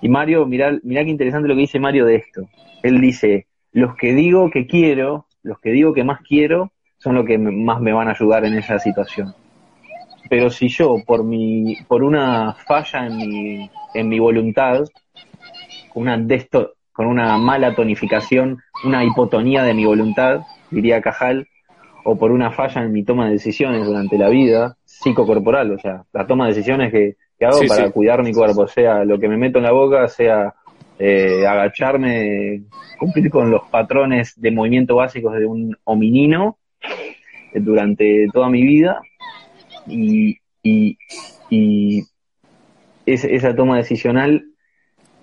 Y 0.00 0.08
Mario, 0.08 0.46
mirá, 0.46 0.74
mirá 0.82 1.04
qué 1.04 1.10
interesante 1.10 1.48
lo 1.48 1.54
que 1.54 1.60
dice 1.60 1.80
Mario 1.80 2.06
de 2.06 2.16
esto. 2.16 2.48
Él 2.82 2.98
dice, 2.98 3.46
los 3.72 3.94
que 3.96 4.14
digo 4.14 4.50
que 4.50 4.66
quiero, 4.66 5.26
los 5.42 5.60
que 5.60 5.72
digo 5.72 5.92
que 5.92 6.02
más 6.02 6.22
quiero 6.26 6.72
son 6.96 7.14
los 7.14 7.26
que 7.26 7.36
más 7.36 7.78
me 7.82 7.92
van 7.92 8.08
a 8.08 8.12
ayudar 8.12 8.46
en 8.46 8.54
esa 8.54 8.78
situación. 8.78 9.34
Pero 10.30 10.48
si 10.48 10.68
yo, 10.68 10.96
por 11.06 11.24
mi, 11.24 11.76
por 11.86 12.02
una 12.02 12.54
falla 12.54 13.06
en 13.06 13.18
mi, 13.18 13.70
en 13.92 14.08
mi 14.08 14.18
voluntad, 14.18 14.84
una 15.94 16.16
desto, 16.18 16.74
con 16.92 17.06
una 17.06 17.38
mala 17.38 17.74
tonificación, 17.74 18.58
una 18.84 19.04
hipotonía 19.04 19.62
de 19.62 19.74
mi 19.74 19.84
voluntad, 19.84 20.42
diría 20.70 21.00
Cajal, 21.00 21.48
o 22.04 22.16
por 22.16 22.32
una 22.32 22.50
falla 22.50 22.82
en 22.82 22.92
mi 22.92 23.04
toma 23.04 23.26
de 23.26 23.32
decisiones 23.32 23.84
durante 23.84 24.18
la 24.18 24.28
vida, 24.28 24.76
psicocorporal, 24.84 25.72
o 25.72 25.78
sea, 25.78 26.04
la 26.12 26.26
toma 26.26 26.46
de 26.46 26.54
decisiones 26.54 26.90
que, 26.90 27.16
hago 27.44 27.60
para 27.68 27.90
cuidar 27.90 28.24
mi 28.24 28.32
cuerpo, 28.32 28.66
sea 28.66 29.04
lo 29.04 29.20
que 29.20 29.28
me 29.28 29.36
meto 29.36 29.58
en 29.58 29.64
la 29.64 29.70
boca, 29.70 30.08
sea 30.08 30.54
eh, 30.98 31.46
agacharme, 31.46 32.62
cumplir 32.98 33.30
con 33.30 33.50
los 33.50 33.62
patrones 33.68 34.34
de 34.40 34.50
movimiento 34.50 34.96
básicos 34.96 35.38
de 35.38 35.46
un 35.46 35.76
hominino 35.84 36.58
eh, 37.52 37.60
durante 37.60 38.26
toda 38.32 38.48
mi 38.48 38.62
vida 38.62 39.00
y, 39.86 40.38
y, 40.62 40.96
esa 43.06 43.56
toma 43.56 43.78
decisional 43.78 44.44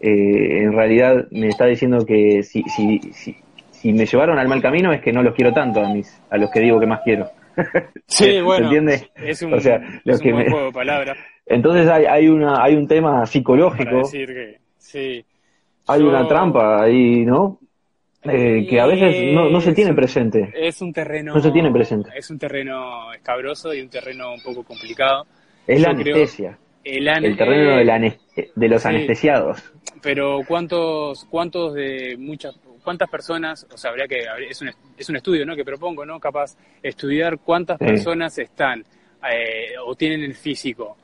eh, 0.07 0.63
en 0.63 0.73
realidad 0.73 1.27
me 1.31 1.47
está 1.47 1.65
diciendo 1.65 2.05
que 2.05 2.43
si, 2.43 2.63
si, 2.63 2.99
si, 3.13 3.35
si, 3.71 3.93
me 3.93 4.05
llevaron 4.05 4.37
al 4.37 4.47
mal 4.47 4.61
camino 4.61 4.91
es 4.91 5.01
que 5.01 5.11
no 5.11 5.23
los 5.23 5.33
quiero 5.33 5.53
tanto 5.53 5.81
a 5.81 5.89
mis 5.89 6.21
a 6.29 6.37
los 6.37 6.51
que 6.51 6.59
digo 6.59 6.79
que 6.79 6.87
más 6.87 7.01
quiero. 7.03 7.29
Sí, 8.07 8.39
bueno, 8.41 8.69
Es 9.15 9.41
un, 9.41 9.59
sea, 9.59 9.81
juego 10.03 10.65
de 10.65 10.71
palabras. 10.71 11.17
Entonces 11.47 11.87
hay, 11.89 12.05
hay, 12.05 12.27
una, 12.27 12.63
hay 12.63 12.75
un 12.75 12.87
tema 12.87 13.25
psicológico. 13.25 13.97
decir 13.97 14.27
que, 14.27 14.57
sí 14.77 15.25
hay 15.87 16.01
una 16.01 16.27
trampa 16.27 16.83
ahí, 16.83 17.25
¿no? 17.25 17.59
Eh, 18.23 18.65
que 18.67 18.79
a 18.79 18.87
veces 18.87 19.33
no, 19.33 19.49
no 19.49 19.61
se 19.61 19.73
tiene 19.73 19.93
presente. 19.93 20.51
Es 20.55 20.81
un 20.81 20.91
terreno. 20.91 21.35
No 21.35 21.41
se 21.41 21.51
tiene 21.51 21.71
presente. 21.71 22.09
Es 22.15 22.29
un 22.31 22.39
terreno 22.39 23.13
escabroso 23.13 23.73
y 23.73 23.81
un 23.81 23.89
terreno 23.89 24.33
un 24.33 24.41
poco 24.41 24.63
complicado. 24.63 25.27
Es 25.67 25.79
la 25.79 25.89
anestesia. 25.91 26.57
El, 26.85 27.35
terreno 27.35 27.77
de, 27.77 28.17
de 28.55 28.67
los 28.69 28.85
anestesiados. 28.85 29.61
Pero 30.01 30.41
cuántos, 30.47 31.25
cuántos 31.25 31.73
de 31.73 32.15
muchas, 32.17 32.55
cuántas 32.83 33.09
personas, 33.09 33.67
o 33.73 33.77
sea, 33.77 33.89
habría 33.89 34.07
que, 34.07 34.23
es 34.49 34.61
un, 34.61 34.69
es 34.95 35.09
un 35.09 35.15
estudio, 35.17 35.45
¿no? 35.45 35.55
Que 35.55 35.65
propongo, 35.65 36.05
¿no? 36.05 36.19
Capaz 36.19 36.55
estudiar 36.81 37.39
cuántas 37.39 37.77
personas 37.79 38.37
están 38.37 38.85
eh, 39.29 39.73
o 39.83 39.95
tienen 39.95 40.21
el 40.21 40.35
físico 40.35 40.95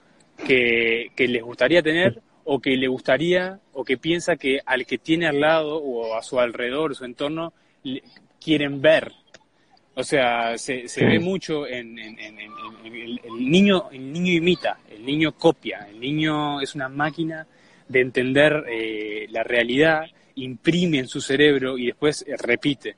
que, 0.47 1.11
que 1.15 1.27
les 1.27 1.41
gustaría 1.41 1.81
tener 1.81 2.21
o 2.43 2.59
que 2.59 2.77
le 2.77 2.87
gustaría 2.87 3.59
o 3.73 3.83
que 3.83 3.97
piensa 3.97 4.35
que 4.35 4.59
al 4.65 4.85
que 4.85 4.99
tiene 4.99 5.27
al 5.27 5.41
lado 5.41 5.77
o 5.77 6.15
a 6.15 6.21
su 6.21 6.39
alrededor, 6.39 6.95
su 6.95 7.05
entorno, 7.05 7.53
quieren 8.39 8.81
ver. 8.81 9.11
O 9.93 10.03
sea, 10.03 10.57
se, 10.57 10.87
se 10.87 11.05
ve 11.05 11.19
mucho 11.19 11.67
en, 11.67 11.99
el, 11.99 13.49
niño, 13.49 13.89
el 13.91 14.13
niño 14.13 14.33
imita, 14.33 14.79
el 14.89 15.05
niño 15.05 15.33
copia, 15.33 15.87
el 15.89 15.99
niño 15.99 16.61
es 16.61 16.75
una 16.75 16.87
máquina 16.87 17.45
de 17.89 17.99
entender 17.99 18.63
eh, 18.69 19.27
la 19.31 19.43
realidad, 19.43 20.05
imprime 20.35 20.99
en 20.99 21.07
su 21.07 21.19
cerebro 21.19 21.77
y 21.77 21.87
después 21.87 22.23
eh, 22.25 22.37
repite. 22.37 22.95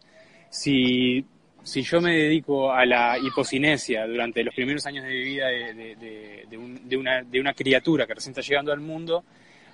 Si, 0.51 1.25
si 1.63 1.81
yo 1.81 1.99
me 1.99 2.15
dedico 2.15 2.71
a 2.71 2.85
la 2.85 3.17
hipocinesia 3.17 4.05
durante 4.05 4.43
los 4.43 4.53
primeros 4.53 4.85
años 4.85 5.03
de 5.03 5.09
mi 5.09 5.23
vida 5.23 5.47
de, 5.47 6.45
de, 6.47 6.97
una, 6.97 7.23
de 7.23 7.39
una 7.39 7.53
criatura 7.53 8.05
que 8.05 8.13
recién 8.13 8.31
está 8.31 8.41
llegando 8.41 8.71
al 8.71 8.81
mundo, 8.81 9.23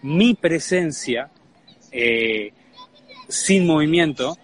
mi 0.04 0.36
presencia 0.36 1.30
eh, 1.92 2.54
sin 3.28 3.66
movimiento 3.66 4.38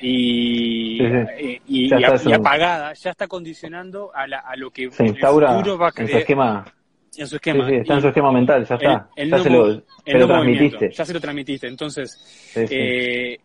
y, 0.00 1.02
eh, 1.02 1.60
y, 1.66 1.92
apagada 2.32 2.92
ya 2.94 3.10
está 3.10 3.26
condicionando 3.26 4.10
a, 4.14 4.26
la, 4.26 4.38
a 4.40 4.56
lo 4.56 4.70
que 4.70 4.90
se 4.90 5.06
instaura 5.06 5.52
va 5.52 5.88
a 5.88 5.92
en 5.96 6.08
su 6.08 6.18
esquema. 6.18 6.64
En 7.16 7.26
su 7.26 7.36
esquema. 7.36 7.70
está 7.70 7.94
en 7.94 8.00
su 8.02 8.08
esquema 8.08 8.32
mental, 8.32 8.66
ya 8.66 8.74
está. 8.74 9.08
ya, 9.16 9.38
se 9.38 9.50
lo, 9.50 9.82
transmitiste. 10.04 10.90
Ya 10.90 11.04
se 11.04 11.14
lo 11.14 11.20
transmitiste. 11.20 11.66
Entonces, 11.66 12.52
eh, 12.54 13.38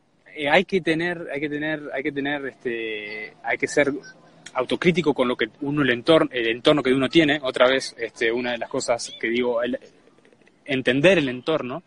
hay 0.49 0.65
que 0.65 0.81
tener, 0.81 1.27
hay 1.33 1.39
que 1.39 1.49
tener, 1.49 1.81
hay 1.93 2.03
que 2.03 2.11
tener, 2.11 2.45
este, 2.45 3.33
hay 3.43 3.57
que 3.57 3.67
ser 3.67 3.91
autocrítico 4.53 5.13
con 5.13 5.27
lo 5.27 5.35
que 5.35 5.49
uno 5.61 5.81
el 5.81 5.89
entorno, 5.91 6.29
el 6.33 6.47
entorno 6.47 6.83
que 6.83 6.93
uno 6.93 7.07
tiene. 7.07 7.39
Otra 7.41 7.67
vez, 7.67 7.95
este, 7.97 8.31
una 8.31 8.51
de 8.51 8.57
las 8.57 8.69
cosas 8.69 9.13
que 9.19 9.29
digo, 9.29 9.63
el, 9.63 9.79
entender 10.65 11.17
el 11.17 11.29
entorno 11.29 11.83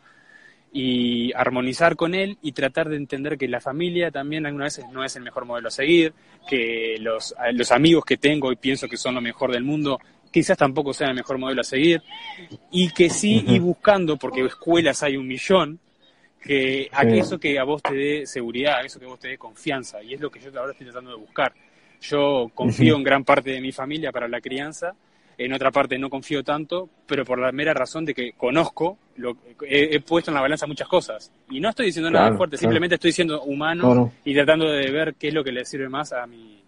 y 0.77 1.33
armonizar 1.35 1.95
con 1.95 2.17
él 2.17 2.37
y 2.43 2.51
tratar 2.51 2.89
de 2.89 2.97
entender 2.97 3.39
que 3.39 3.47
la 3.47 3.61
familia 3.61 4.11
también 4.11 4.45
algunas 4.45 4.77
veces 4.77 4.93
no 4.93 5.05
es 5.05 5.15
el 5.15 5.23
mejor 5.23 5.45
modelo 5.45 5.69
a 5.69 5.71
seguir, 5.71 6.13
que 6.49 6.97
los, 6.99 7.33
los 7.53 7.71
amigos 7.71 8.05
que 8.05 8.17
tengo 8.17 8.51
y 8.51 8.57
pienso 8.57 8.89
que 8.89 8.97
son 8.97 9.15
lo 9.15 9.21
mejor 9.21 9.53
del 9.53 9.63
mundo 9.63 10.01
quizás 10.33 10.59
tampoco 10.59 10.93
sean 10.93 11.11
el 11.11 11.17
mejor 11.17 11.39
modelo 11.39 11.61
a 11.61 11.65
seguir. 11.65 12.03
Y 12.73 12.91
que 12.91 13.09
sí 13.09 13.45
y 13.47 13.61
buscando, 13.61 14.17
porque 14.17 14.45
escuelas 14.45 15.05
hay 15.05 15.17
un 15.17 15.29
millón, 15.29 15.79
que 16.43 16.91
eso 17.07 17.39
que 17.39 17.57
a 17.57 17.63
vos 17.63 17.81
te 17.81 17.95
dé 17.95 18.27
seguridad, 18.27 18.85
eso 18.85 18.99
que 18.99 19.07
a 19.07 19.11
vos 19.11 19.21
te 19.21 19.29
dé 19.29 19.39
confianza 19.39 20.03
y 20.03 20.15
es 20.15 20.21
lo 20.21 20.29
que 20.29 20.41
yo 20.41 20.51
ahora 20.59 20.73
estoy 20.73 20.87
tratando 20.87 21.13
de 21.13 21.19
buscar. 21.19 21.55
Yo 22.01 22.51
confío 22.53 22.97
en 22.97 23.05
gran 23.05 23.23
parte 23.23 23.53
de 23.53 23.61
mi 23.61 23.71
familia 23.71 24.11
para 24.11 24.27
la 24.27 24.41
crianza 24.41 24.93
en 25.37 25.53
otra 25.53 25.71
parte 25.71 25.99
no 25.99 26.11
confío 26.11 26.43
tanto, 26.43 26.89
pero 27.07 27.25
por 27.25 27.39
la 27.39 27.53
mera 27.53 27.75
razón 27.75 28.05
de 28.05 28.15
que 28.15 28.33
conozco, 28.33 28.99
lo, 29.17 29.37
he, 29.67 30.01
puesto 30.01 30.31
en 30.31 30.37
la 30.37 30.41
balanza 30.41 30.67
muchas 30.67 30.89
cosas. 30.89 31.33
Y 31.51 31.61
no 31.61 31.71
estoy 31.71 31.87
diciendo 31.87 32.11
nada 32.11 32.37
fuerte, 32.37 32.57
simplemente 32.57 32.97
estoy 32.97 33.13
siendo 33.13 33.43
humano 33.43 34.13
y 34.25 34.35
tratando 34.35 34.71
de 34.71 34.91
ver 34.91 35.15
qué 35.15 35.29
es 35.29 35.35
lo 35.35 35.45
que 35.45 35.53
le 35.53 35.65
sirve 35.65 35.89
más 35.89 36.13
a 36.13 36.27
mi 36.27 36.61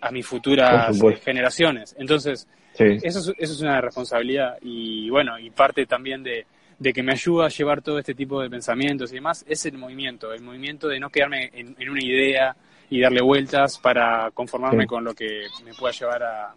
a 0.00 0.10
mis 0.10 0.26
futuras 0.26 1.00
generaciones. 1.22 1.94
Entonces, 1.96 2.48
eso, 2.76 3.18
es, 3.20 3.32
eso 3.38 3.52
es 3.52 3.60
una 3.60 3.80
responsabilidad 3.80 4.58
y 4.60 5.08
bueno, 5.10 5.38
y 5.38 5.50
parte 5.50 5.86
también 5.86 6.24
de, 6.24 6.44
de 6.78 6.92
que 6.92 7.04
me 7.04 7.12
ayuda 7.12 7.46
a 7.46 7.48
llevar 7.48 7.82
todo 7.82 8.00
este 8.00 8.12
tipo 8.14 8.42
de 8.42 8.50
pensamientos 8.50 9.12
y 9.12 9.16
demás, 9.16 9.44
es 9.48 9.64
el 9.66 9.78
movimiento, 9.78 10.32
el 10.32 10.42
movimiento 10.42 10.88
de 10.88 10.98
no 10.98 11.08
quedarme 11.08 11.50
en, 11.54 11.76
en 11.78 11.88
una 11.88 12.04
idea 12.04 12.56
y 12.90 13.00
darle 13.00 13.22
vueltas 13.22 13.78
para 13.78 14.30
conformarme 14.32 14.86
con 14.86 15.04
lo 15.04 15.14
que 15.14 15.46
me 15.64 15.72
pueda 15.72 15.92
llevar 15.92 16.22
a, 16.24 16.54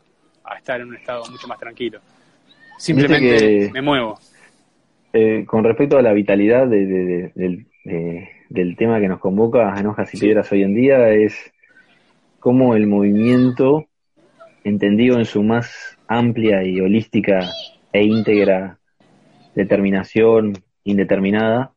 a 0.47 0.57
estar 0.57 0.81
en 0.81 0.89
un 0.89 0.95
estado 0.95 1.23
mucho 1.29 1.47
más 1.47 1.59
tranquilo. 1.59 1.99
Simplemente 2.77 3.69
me 3.73 3.81
muevo. 3.81 4.19
Eh, 5.13 5.45
con 5.45 5.63
respecto 5.63 5.97
a 5.97 6.01
la 6.01 6.11
vitalidad 6.11 6.67
del, 6.67 7.65
tema 8.77 8.99
que 8.99 9.07
nos 9.07 9.19
convoca 9.19 9.73
a 9.73 9.79
Enojas 9.79 10.13
y 10.13 10.19
Piedras 10.19 10.51
hoy 10.51 10.63
en 10.63 10.75
día, 10.75 11.09
es 11.09 11.53
cómo 12.39 12.75
el 12.75 12.85
movimiento, 12.87 13.85
entendido 14.63 15.17
en 15.17 15.25
su 15.25 15.41
más 15.41 15.97
amplia 16.07 16.63
y 16.63 16.81
holística 16.81 17.47
e 17.93 18.03
íntegra 18.03 18.77
determinación 19.55 20.53
indeterminada 20.83 21.71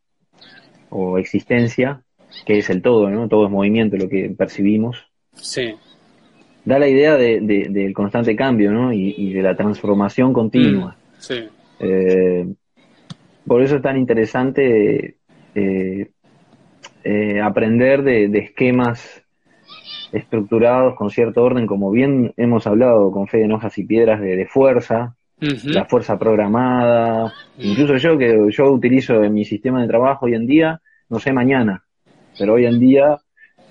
o 0.91 1.19
existencia, 1.19 2.03
que 2.45 2.59
es 2.59 2.71
el 2.71 2.83
todo, 2.83 3.09
¿no? 3.09 3.29
Todo 3.29 3.47
es 3.47 3.53
movimiento, 3.53 3.97
lo 3.97 4.09
que 4.09 4.35
percibimos. 4.37 5.07
Sí. 5.35 5.75
Da 6.69 6.79
la 6.79 6.87
idea 6.87 7.17
de, 7.17 7.41
del 7.41 7.95
constante 7.95 8.37
cambio, 8.37 8.71
¿no? 8.71 8.93
Y, 8.93 9.33
de 9.33 9.41
la 9.41 9.57
transformación 9.57 10.35
continua. 10.35 10.91
Mm, 10.91 11.15
sí. 11.17 11.49
Eh, 11.81 12.47
por 13.47 13.63
eso 13.63 13.77
es 13.77 13.83
tan 13.83 13.97
interesante 13.97 15.17
eh, 15.55 16.11
eh, 17.05 17.41
aprender 17.41 18.03
de, 18.03 18.27
esquemas 18.39 19.23
estructurados 20.13 20.95
con 20.95 21.09
cierto 21.09 21.43
orden, 21.43 21.67
como 21.67 21.91
bien 21.91 22.35
hemos 22.37 22.67
hablado 22.67 23.11
con 23.13 23.29
Fe 23.29 23.39
de 23.39 23.51
Hojas 23.55 23.79
y 23.79 23.87
Piedras 23.87 24.21
de, 24.21 24.45
fuerza, 24.45 25.17
la 25.41 25.87
fuerza 25.87 26.19
programada, 26.19 27.33
incluso 27.57 27.97
yo 27.97 28.19
que 28.19 28.47
yo 28.51 28.71
utilizo 28.71 29.25
en 29.25 29.33
mi 29.33 29.47
sistema 29.47 29.81
de 29.81 29.89
trabajo 29.89 30.27
hoy 30.27 30.35
en 30.35 30.47
día, 30.47 30.83
no 31.09 31.19
sé 31.19 31.33
mañana, 31.33 31.83
pero 32.39 32.55
hoy 32.55 32.67
en 32.67 32.79
día 32.79 33.17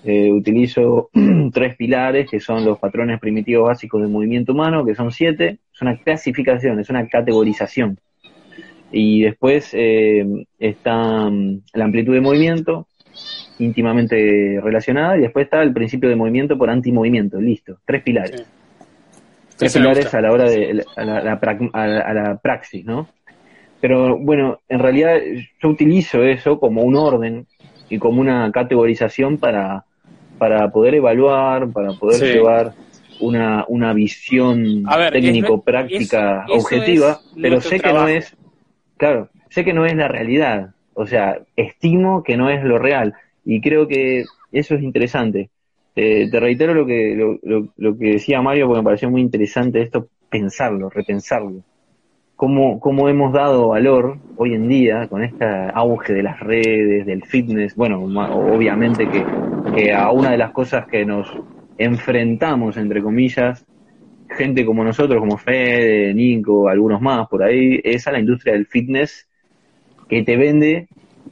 eh, 0.03 0.31
utilizo 0.31 1.09
tres 1.53 1.75
pilares 1.75 2.29
que 2.29 2.39
son 2.39 2.63
los 2.63 2.79
patrones 2.79 3.19
primitivos 3.19 3.67
básicos 3.67 4.01
del 4.01 4.11
movimiento 4.11 4.53
humano, 4.53 4.85
que 4.85 4.95
son 4.95 5.11
siete, 5.11 5.59
es 5.73 5.81
una 5.81 5.97
clasificación, 5.97 6.79
es 6.79 6.89
una 6.89 7.07
categorización. 7.07 7.99
Y 8.91 9.21
después 9.21 9.71
eh, 9.73 10.25
está 10.59 11.29
mm, 11.29 11.61
la 11.73 11.85
amplitud 11.85 12.13
de 12.13 12.21
movimiento, 12.21 12.87
íntimamente 13.59 14.59
relacionada, 14.61 15.17
y 15.17 15.21
después 15.21 15.45
está 15.45 15.61
el 15.61 15.73
principio 15.73 16.09
de 16.09 16.15
movimiento 16.15 16.57
por 16.57 16.69
antimovimiento, 16.69 17.41
listo, 17.41 17.79
tres 17.85 18.03
pilares. 18.03 18.45
Tres 19.57 19.73
pilares 19.73 20.13
a 20.13 20.21
la 20.21 20.31
hora 20.31 20.43
de 20.43 20.85
a 20.95 21.03
la, 21.03 22.39
praxis, 22.41 22.85
¿no? 22.85 23.09
Pero 23.81 24.17
bueno, 24.17 24.59
en 24.69 24.79
realidad 24.79 25.17
yo 25.61 25.69
utilizo 25.69 26.23
eso 26.23 26.59
como 26.59 26.83
un 26.83 26.95
orden 26.95 27.47
y 27.89 27.99
como 27.99 28.21
una 28.21 28.51
categorización 28.51 29.37
para, 29.37 29.85
para 30.37 30.71
poder 30.71 30.95
evaluar, 30.95 31.69
para 31.71 31.93
poder 31.93 32.21
llevar 32.21 32.73
una, 33.19 33.65
una 33.67 33.93
visión 33.93 34.83
técnico-práctica 35.11 36.45
objetiva, 36.49 37.19
pero 37.41 37.61
sé 37.61 37.79
que 37.79 37.93
no 37.93 38.07
es, 38.07 38.35
claro, 38.97 39.29
sé 39.49 39.63
que 39.63 39.73
no 39.73 39.85
es 39.85 39.95
la 39.95 40.07
realidad, 40.07 40.71
o 40.93 41.07
sea, 41.07 41.39
estimo 41.55 42.23
que 42.23 42.37
no 42.37 42.49
es 42.49 42.63
lo 42.63 42.77
real 42.77 43.13
y 43.45 43.61
creo 43.61 43.87
que 43.87 44.25
eso 44.51 44.75
es 44.75 44.83
interesante. 44.83 45.49
te 45.95 46.29
reitero 46.31 46.73
lo 46.73 46.85
que, 46.85 47.15
lo, 47.15 47.69
lo, 47.75 47.97
que 47.97 48.13
decía 48.13 48.41
Mario 48.41 48.67
porque 48.67 48.81
me 48.81 48.85
pareció 48.85 49.09
muy 49.09 49.21
interesante 49.21 49.81
esto, 49.81 50.07
pensarlo, 50.29 50.89
repensarlo 50.89 51.63
cómo, 52.37 52.79
cómo 52.79 53.09
hemos 53.09 53.33
dado 53.33 53.69
valor 53.69 54.19
hoy 54.37 54.53
en 54.53 54.69
día 54.69 55.07
con 55.09 55.23
este 55.23 55.43
auge 55.73 56.13
de 56.13 56.23
las 56.23 56.39
redes, 56.39 57.05
del 57.05 57.25
fitness, 57.25 57.75
bueno, 57.75 58.03
obviamente 58.03 59.09
que, 59.09 59.25
que 59.75 59.91
a 59.91 60.11
una 60.11 60.31
de 60.31 60.37
las 60.37 60.51
cosas 60.51 60.85
que 60.87 61.03
nos 61.03 61.27
enfrentamos, 61.77 62.77
entre 62.77 63.01
comillas, 63.01 63.65
gente 64.29 64.65
como 64.65 64.83
nosotros, 64.83 65.19
como 65.19 65.37
Fede, 65.37 66.13
Nico, 66.13 66.69
algunos 66.69 67.01
más 67.01 67.27
por 67.27 67.43
ahí, 67.43 67.81
es 67.83 68.07
a 68.07 68.11
la 68.11 68.19
industria 68.19 68.53
del 68.53 68.67
fitness 68.67 69.27
que 70.07 70.21
te 70.21 70.37
vende 70.37 70.87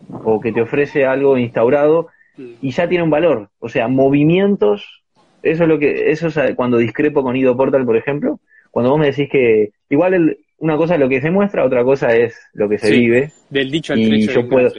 o 0.10 0.42
que 0.42 0.52
te 0.52 0.62
ofrece 0.62 1.06
algo 1.06 1.38
instaurado 1.38 2.08
y 2.38 2.72
ya 2.72 2.90
tiene 2.90 3.04
un 3.04 3.12
valor. 3.12 3.50
O 3.60 3.70
sea, 3.70 3.88
movimientos, 3.88 5.04
eso 5.44 5.64
es 5.64 5.70
lo 5.70 5.78
que, 5.78 6.10
eso 6.10 6.28
es 6.28 6.56
cuando 6.56 6.78
discrepo 6.78 7.22
con 7.22 7.36
Ido 7.36 7.56
Portal, 7.56 7.86
por 7.86 7.96
ejemplo, 7.96 8.40
cuando 8.72 8.90
vos 8.90 9.00
me 9.00 9.08
decís 9.08 9.30
que 9.30 9.72
igual 9.90 10.16
el, 10.16 10.38
una 10.60 10.78
cosa 10.78 10.96
es 10.96 11.00
lo 11.00 11.10
que 11.10 11.22
se 11.22 11.32
muestra, 11.32 11.66
otra 11.66 11.84
cosa 11.84 12.16
es 12.16 12.36
lo 12.54 12.70
que 12.70 12.78
se 12.78 12.92
vive. 12.92 13.32
Del 13.50 13.70
dicho 13.70 13.94
al 13.94 14.00
y 14.00 14.28
yo 14.28 14.48
puedo, 14.48 14.72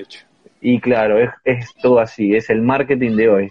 Y 0.61 0.81
claro, 0.81 1.19
es, 1.19 1.31
es, 1.45 1.75
todo 1.81 1.99
así, 1.99 2.35
es 2.35 2.51
el 2.51 2.63
marketing 2.63 3.17
de 3.17 3.29
hoy. 3.29 3.49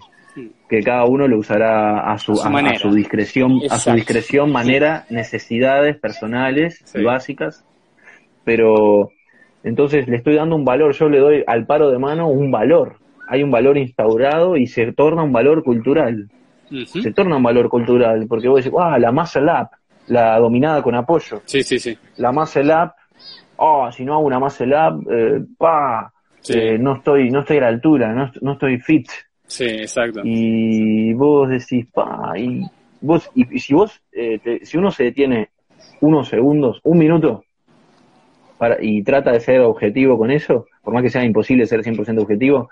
Que 0.68 0.80
cada 0.82 1.04
uno 1.04 1.28
lo 1.28 1.38
usará 1.38 2.12
a 2.12 2.18
su, 2.18 2.32
a, 2.32 2.78
su, 2.78 2.92
discreción, 2.92 3.60
a 3.70 3.78
su 3.78 3.92
discreción, 3.92 4.50
manera, 4.50 5.06
necesidades 5.10 5.96
personales 5.96 6.84
y 6.94 7.02
básicas. 7.04 7.64
Pero 8.44 9.10
entonces 9.62 10.08
le 10.08 10.16
estoy 10.16 10.34
dando 10.34 10.56
un 10.56 10.64
valor, 10.64 10.92
yo 10.92 11.08
le 11.08 11.18
doy 11.18 11.44
al 11.46 11.66
paro 11.66 11.90
de 11.90 11.98
mano 11.98 12.28
un 12.28 12.50
valor. 12.50 12.96
Hay 13.28 13.42
un 13.42 13.50
valor 13.50 13.78
instaurado 13.78 14.56
y 14.56 14.66
se 14.66 14.92
torna 14.92 15.22
un 15.22 15.32
valor 15.32 15.62
cultural. 15.62 16.28
Se 16.86 17.12
torna 17.12 17.36
un 17.36 17.42
valor 17.44 17.68
cultural, 17.68 18.26
porque 18.28 18.48
vos 18.48 18.64
decís, 18.64 18.76
ah, 18.78 18.98
la 18.98 19.12
muscle 19.12 19.44
up, 19.44 19.70
la 20.08 20.38
dominada 20.38 20.82
con 20.82 20.94
apoyo. 20.94 21.42
Sí, 21.44 21.62
sí, 21.62 21.78
sí. 21.78 21.96
La 22.16 22.32
muscle 22.32 22.72
up, 22.74 22.92
oh, 23.56 23.90
si 23.92 24.04
no 24.04 24.14
hago 24.14 24.24
una 24.24 24.38
muscle 24.38 24.74
up, 24.74 25.06
eh, 25.10 25.44
pa, 25.58 26.12
eh, 26.48 26.78
no 26.78 26.96
estoy, 26.96 27.30
no 27.30 27.40
estoy 27.40 27.58
a 27.58 27.62
la 27.62 27.68
altura, 27.68 28.12
no, 28.12 28.30
no 28.40 28.52
estoy 28.52 28.78
fit. 28.78 29.08
Sí, 29.46 29.64
exacto. 29.64 30.20
Y 30.24 31.12
vos 31.14 31.48
decís, 31.48 31.86
pa, 31.92 32.32
y 32.36 32.62
vos, 33.00 33.30
y, 33.34 33.58
si 33.58 33.74
vos, 33.74 34.00
eh, 34.12 34.60
si 34.62 34.76
uno 34.76 34.90
se 34.90 35.04
detiene 35.04 35.50
unos 36.00 36.28
segundos, 36.28 36.80
un 36.84 36.98
minuto, 36.98 37.44
para, 38.58 38.78
y 38.80 39.02
trata 39.02 39.32
de 39.32 39.40
ser 39.40 39.60
objetivo 39.60 40.18
con 40.18 40.30
eso, 40.30 40.66
por 40.82 40.94
más 40.94 41.02
que 41.02 41.10
sea 41.10 41.24
imposible 41.24 41.66
ser 41.66 41.82
100% 41.82 42.22
objetivo, 42.22 42.70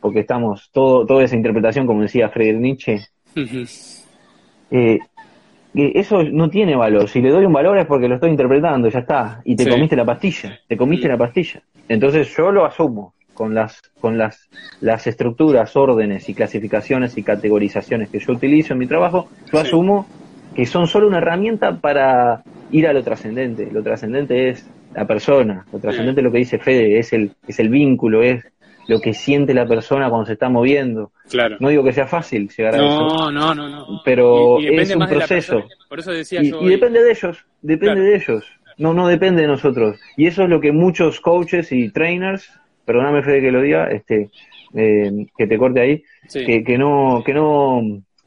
porque 0.00 0.20
estamos, 0.20 0.70
todo, 0.72 1.06
toda 1.06 1.24
esa 1.24 1.36
interpretación, 1.36 1.86
como 1.86 2.02
decía 2.02 2.28
Friedrich 2.28 2.60
Nietzsche, 2.60 3.00
eh, 4.70 4.98
eso 5.94 6.22
no 6.22 6.48
tiene 6.50 6.76
valor. 6.76 7.08
Si 7.08 7.20
le 7.20 7.30
doy 7.30 7.44
un 7.44 7.52
valor 7.52 7.78
es 7.78 7.86
porque 7.86 8.08
lo 8.08 8.16
estoy 8.16 8.30
interpretando, 8.30 8.88
ya 8.88 9.00
está. 9.00 9.40
Y 9.44 9.56
te 9.56 9.68
comiste 9.68 9.96
la 9.96 10.04
pastilla, 10.04 10.58
te 10.66 10.76
comiste 10.76 11.08
la 11.08 11.16
pastilla. 11.16 11.62
Entonces 11.88 12.34
yo 12.36 12.50
lo 12.50 12.64
asumo 12.64 13.14
con 13.34 13.54
las, 13.54 13.80
con 14.00 14.18
las, 14.18 14.48
las 14.80 15.06
estructuras, 15.06 15.76
órdenes 15.76 16.28
y 16.28 16.34
clasificaciones 16.34 17.16
y 17.16 17.22
categorizaciones 17.22 18.10
que 18.10 18.18
yo 18.18 18.32
utilizo 18.32 18.72
en 18.72 18.80
mi 18.80 18.86
trabajo, 18.86 19.28
yo 19.52 19.60
asumo 19.60 20.06
que 20.56 20.66
son 20.66 20.88
solo 20.88 21.06
una 21.06 21.18
herramienta 21.18 21.76
para 21.76 22.42
ir 22.72 22.88
a 22.88 22.92
lo 22.92 23.04
trascendente. 23.04 23.68
Lo 23.70 23.82
trascendente 23.82 24.48
es 24.48 24.68
la 24.92 25.06
persona, 25.06 25.64
lo 25.72 25.78
trascendente 25.78 26.20
es 26.20 26.24
lo 26.24 26.32
que 26.32 26.38
dice 26.38 26.58
Fede, 26.58 26.98
es 26.98 27.12
el, 27.12 27.30
es 27.46 27.60
el 27.60 27.68
vínculo, 27.68 28.22
es 28.22 28.44
lo 28.88 29.00
que 29.00 29.12
siente 29.14 29.54
la 29.54 29.66
persona 29.66 30.08
cuando 30.08 30.26
se 30.26 30.32
está 30.32 30.48
moviendo. 30.48 31.12
Claro. 31.28 31.56
No 31.60 31.68
digo 31.68 31.84
que 31.84 31.92
sea 31.92 32.06
fácil 32.06 32.48
llegar 32.48 32.74
a 32.74 32.78
eso. 32.78 33.30
No, 33.30 33.54
no, 33.54 33.68
no. 33.68 34.00
Pero 34.04 34.58
es 34.58 34.94
un 34.94 35.06
proceso. 35.06 35.62
Por 35.88 36.00
eso 36.00 36.10
decía 36.10 36.42
y, 36.42 36.50
yo. 36.50 36.62
Y 36.62 36.70
depende 36.70 37.02
de 37.02 37.10
ellos, 37.10 37.44
depende 37.60 38.00
de 38.00 38.16
ellos. 38.16 38.44
No, 38.78 38.94
no 38.94 39.06
depende 39.06 39.42
de 39.42 39.48
nosotros. 39.48 40.00
Y 40.16 40.26
eso 40.26 40.42
es 40.42 40.48
lo 40.48 40.60
que 40.60 40.72
muchos 40.72 41.20
coaches 41.20 41.70
y 41.70 41.90
trainers, 41.90 42.50
perdóname 42.84 43.22
Fede 43.22 43.42
que 43.42 43.52
lo 43.52 43.60
diga, 43.60 43.88
este, 43.88 44.30
eh, 44.74 45.26
que 45.36 45.46
te 45.46 45.58
corte 45.58 45.80
ahí, 45.80 46.02
que, 46.32 46.64
que 46.64 46.78
no, 46.78 47.22
que 47.26 47.34
no, 47.34 47.82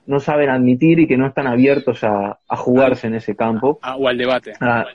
no 0.05 0.19
saben 0.19 0.49
admitir 0.49 0.99
y 0.99 1.07
que 1.07 1.17
no 1.17 1.25
están 1.25 1.47
abiertos 1.47 2.03
a, 2.03 2.37
a 2.47 2.55
jugarse 2.57 3.07
en 3.07 3.15
ese 3.15 3.35
campo. 3.35 3.79
o 3.97 4.07
al 4.07 4.17
debate. 4.17 4.53
A, 4.59 4.85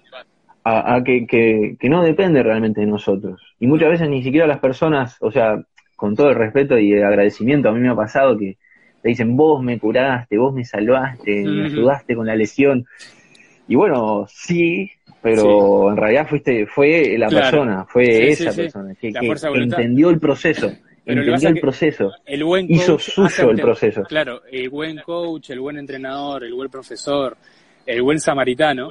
a, 0.69 1.05
que, 1.05 1.27
que, 1.27 1.77
que, 1.79 1.89
no 1.89 2.03
depende 2.03 2.43
realmente 2.43 2.81
de 2.81 2.89
nosotros. 2.89 3.41
Y 3.61 3.69
muchas 3.69 3.89
veces 3.91 4.09
ni 4.09 4.25
siquiera 4.25 4.49
las 4.49 4.59
personas, 4.59 5.17
o 5.21 5.31
sea, 5.31 5.63
con 5.95 6.17
todo 6.17 6.31
el 6.31 6.35
respeto 6.35 6.77
y 6.77 6.93
el 6.93 7.05
agradecimiento, 7.05 7.69
a 7.69 7.73
mí 7.73 7.79
me 7.79 7.89
ha 7.89 7.95
pasado 7.95 8.37
que 8.37 8.57
te 9.01 9.09
dicen, 9.11 9.37
vos 9.37 9.63
me 9.63 9.79
curaste, 9.79 10.37
vos 10.37 10.53
me 10.53 10.65
salvaste, 10.65 11.45
me 11.45 11.67
ayudaste 11.67 12.17
con 12.17 12.27
la 12.27 12.35
lesión. 12.35 12.85
Y 13.69 13.77
bueno, 13.77 14.27
sí, 14.29 14.91
pero 15.23 15.91
en 15.91 15.97
realidad 15.97 16.27
fuiste, 16.27 16.67
fue 16.67 17.17
la 17.17 17.29
persona, 17.29 17.85
fue 17.85 18.31
esa 18.31 18.53
persona, 18.53 18.93
que, 19.01 19.13
entendió 19.55 20.11
el 20.11 20.19
proceso. 20.19 20.73
entendió 21.05 21.49
el 21.49 21.61
proceso, 21.61 22.13
el 22.25 22.43
buen 22.43 22.67
hizo 22.69 22.99
suyo 22.99 23.51
el 23.51 23.61
proceso. 23.61 24.03
Claro, 24.03 24.43
el 24.51 24.69
buen 24.69 24.99
coach, 24.99 25.51
el 25.51 25.61
buen 25.61 25.79
entrenador, 25.79 26.43
el 26.43 26.55
buen 26.55 26.69
profesor, 26.69 27.37
el 27.87 28.03
buen 28.03 28.19
samaritano, 28.19 28.89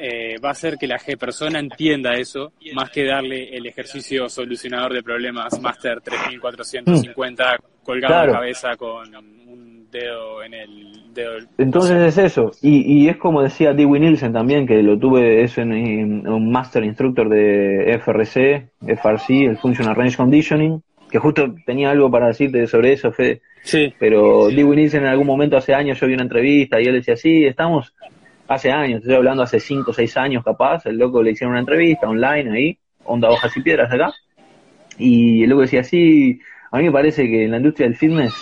eh, 0.00 0.36
va 0.42 0.48
a 0.48 0.52
hacer 0.52 0.78
que 0.78 0.86
la 0.86 0.98
G 0.98 1.18
persona 1.18 1.58
entienda 1.58 2.14
eso, 2.14 2.52
más 2.72 2.90
que 2.90 3.04
darle 3.04 3.54
el 3.54 3.66
ejercicio 3.66 4.28
solucionador 4.28 4.94
de 4.94 5.02
problemas 5.02 5.60
Master 5.60 6.00
3450 6.00 7.58
colgado 7.82 8.24
en 8.24 8.26
la 8.28 8.32
cabeza 8.32 8.76
con 8.76 9.14
un 9.14 9.88
dedo 9.90 10.42
en 10.42 10.54
el 10.54 11.12
dedo. 11.12 11.32
Entonces 11.58 12.16
es 12.16 12.18
eso, 12.18 12.52
y, 12.62 13.02
y 13.02 13.08
es 13.08 13.18
como 13.18 13.42
decía 13.42 13.74
Dewey 13.74 14.00
Nielsen 14.00 14.32
también, 14.32 14.66
que 14.66 14.82
lo 14.82 14.98
tuve 14.98 15.42
eso 15.42 15.60
en, 15.60 16.26
un 16.26 16.50
Master 16.50 16.82
Instructor 16.82 17.28
de 17.28 17.98
FRC, 18.02 18.70
FRC, 18.80 19.44
el 19.44 19.58
Functional 19.58 19.94
Range 19.94 20.16
Conditioning, 20.16 20.82
que 21.10 21.18
justo 21.18 21.54
tenía 21.66 21.90
algo 21.90 22.10
para 22.10 22.28
decirte 22.28 22.66
sobre 22.66 22.92
eso, 22.92 23.12
Fede. 23.12 23.42
Sí. 23.62 23.92
Pero 23.98 24.48
Dewey 24.48 24.76
Nielsen 24.76 25.02
en 25.02 25.08
algún 25.08 25.26
momento 25.26 25.58
hace 25.58 25.74
años 25.74 26.00
yo 26.00 26.06
vi 26.06 26.14
una 26.14 26.22
entrevista 26.22 26.80
y 26.80 26.86
él 26.86 26.94
decía, 26.94 27.16
sí, 27.16 27.44
estamos 27.44 27.92
hace 28.50 28.72
años, 28.72 29.00
estoy 29.00 29.14
hablando 29.14 29.44
hace 29.44 29.60
5 29.60 29.92
o 29.92 29.94
6 29.94 30.16
años 30.16 30.44
capaz, 30.44 30.84
el 30.86 30.98
loco 30.98 31.22
le 31.22 31.30
hicieron 31.30 31.52
una 31.52 31.60
entrevista 31.60 32.08
online 32.08 32.50
ahí, 32.50 32.78
onda 33.04 33.30
hojas 33.30 33.56
y 33.56 33.62
piedras 33.62 33.92
acá, 33.92 34.12
y 34.98 35.44
el 35.44 35.50
loco 35.50 35.62
decía, 35.62 35.84
sí, 35.84 36.40
a 36.72 36.78
mí 36.78 36.84
me 36.84 36.90
parece 36.90 37.28
que 37.28 37.44
en 37.44 37.52
la 37.52 37.58
industria 37.58 37.86
del 37.86 37.96
fitness 37.96 38.34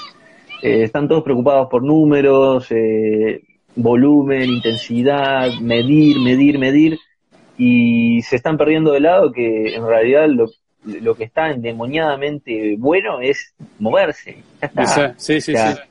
eh, 0.62 0.84
están 0.84 1.08
todos 1.08 1.22
preocupados 1.22 1.68
por 1.70 1.82
números, 1.82 2.68
eh, 2.70 3.42
volumen, 3.76 4.48
intensidad, 4.48 5.50
medir, 5.60 6.18
medir, 6.20 6.58
medir, 6.58 6.98
y 7.58 8.22
se 8.22 8.36
están 8.36 8.56
perdiendo 8.56 8.92
de 8.92 9.00
lado 9.00 9.30
que 9.30 9.74
en 9.74 9.86
realidad 9.86 10.26
lo, 10.26 10.46
lo 10.84 11.14
que 11.16 11.24
está 11.24 11.50
endemoniadamente 11.50 12.76
bueno 12.78 13.20
es 13.20 13.52
moverse. 13.78 14.38
Ya 14.62 14.68
está. 14.68 15.14
Sí, 15.18 15.38
sí, 15.42 15.52
O 15.52 15.54
sea, 15.54 15.84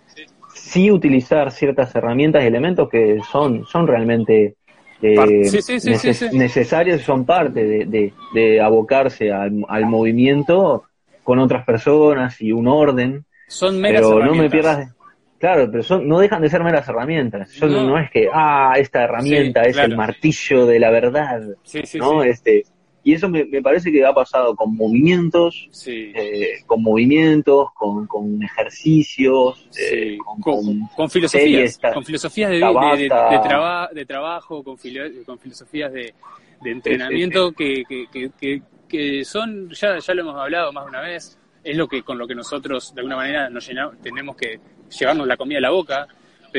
sí. 0.67 0.91
utilizar 0.91 1.51
ciertas 1.51 1.93
herramientas 1.95 2.43
y 2.43 2.47
elementos 2.47 2.89
que 2.89 3.19
son, 3.32 3.65
son 3.65 3.88
realmente 3.88 4.56
eh, 5.01 5.43
sí, 5.45 5.62
sí, 5.62 5.80
sí, 5.80 5.95
sí, 5.95 6.10
neces- 6.10 6.30
sí. 6.32 6.38
necesarios, 6.38 7.01
son 7.01 7.25
parte 7.25 7.63
de, 7.63 7.86
de, 7.86 8.13
de 8.34 8.62
abocarse 8.62 9.32
al, 9.32 9.63
al 9.67 9.86
movimiento 9.86 10.84
con 11.23 11.39
otras 11.39 11.65
personas 11.65 12.41
y 12.41 12.51
un 12.51 12.67
orden, 12.67 13.25
Son 13.47 13.80
meras 13.80 14.01
pero 14.01 14.10
no 14.19 14.19
me 14.19 14.27
herramientas. 14.27 14.51
pierdas 14.51 14.77
de- 14.80 14.97
Claro, 15.39 15.69
pero 15.69 15.84
son, 15.84 16.08
no 16.08 16.17
dejan 16.17 16.41
de 16.41 16.49
ser 16.49 16.63
meras 16.63 16.89
herramientas. 16.89 17.51
Yo 17.53 17.67
no, 17.67 17.99
es 17.99 18.10
que, 18.10 18.27
ah, 18.34 18.73
esta 18.77 19.03
herramienta 19.03 19.62
es 19.62 19.73
claro. 19.73 19.91
el 19.91 19.95
martillo 19.97 20.65
de 20.65 20.80
la 20.80 20.89
verdad, 20.89 21.41
Sí, 21.63 21.82
sí, 21.86 21.99
¿no? 21.99 22.23
sí. 22.23 22.30
Este, 22.30 22.63
y 23.08 23.13
eso 23.13 23.30
me, 23.30 23.46
me 23.46 23.62
parece 23.62 23.89
que 23.91 24.06
ha 24.06 24.13
pasado 24.13 24.54
con 24.56 24.76
movimientos, 24.76 25.70
Sí. 25.72 26.12
eh, 26.13 26.58
con 26.65 26.84
movimientos, 26.84 27.70
con, 27.74 28.06
con 28.08 28.43
ejercicios, 28.43 29.65
eh, 29.80 30.12
Sí, 30.12 30.17
con, 30.17 30.41
con, 30.41 30.56
con 30.65 30.88
con 30.96 31.10
filosofías, 31.10 31.74
series, 31.76 31.93
con 31.93 32.04
filosofías 32.04 32.50
de, 32.50 32.58
de, 32.58 32.63
de- 32.63 33.04
de 33.04 33.39
traba- 33.39 33.89
de 33.93 34.06
trabajo, 34.06 34.63
con, 34.63 34.78
filo- 34.78 35.10
con 35.26 35.39
filosofías 35.39 35.91
de, 35.93 36.13
de 36.62 36.72
entrenamiento 36.72 37.52
que, 37.54 37.84
que, 37.88 38.62
que 38.88 39.24
son, 39.26 39.70
ya, 39.70 40.00
ya 40.00 40.13
lo 40.13 40.22
hemos 40.22 40.36
hablado 40.36 40.74
más 40.74 40.84
de 40.86 40.89
una 40.89 41.02
vez, 41.02 41.38
es 41.63 41.76
lo 41.78 41.88
que 41.88 42.04
con 42.04 42.17
lo 42.17 42.28
que 42.28 42.36
nosotros 42.36 42.93
de 42.93 43.02
alguna 43.02 43.15
manera 43.17 43.50
nos 43.50 43.67
llenamos, 43.67 44.02
tenemos 44.02 44.36
que 44.36 44.60
llevarnos 45.00 45.28
la 45.28 45.38
comida 45.38 45.60
a 45.60 45.62
la 45.62 45.70
boca, 45.70 46.08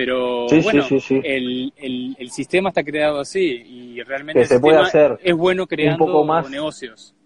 pero 0.04 0.46
Sí, 0.48 0.60
bueno, 0.62 0.82
sí, 0.84 1.00
sí. 1.00 1.20
El, 1.24 1.72
el, 1.76 2.16
el 2.20 2.30
sistema 2.30 2.68
está 2.68 2.84
creado 2.84 3.18
así 3.18 3.40
y 3.40 4.00
realmente 4.04 4.38
Que 4.38 4.42
el 4.42 4.48
se 4.48 4.60
puede 4.60 4.78
hacer 4.78 5.18
es 5.24 5.34
bueno 5.34 5.66
creando 5.66 6.06
poco 6.06 6.24
más- 6.24 6.48
negocios. 6.48 7.16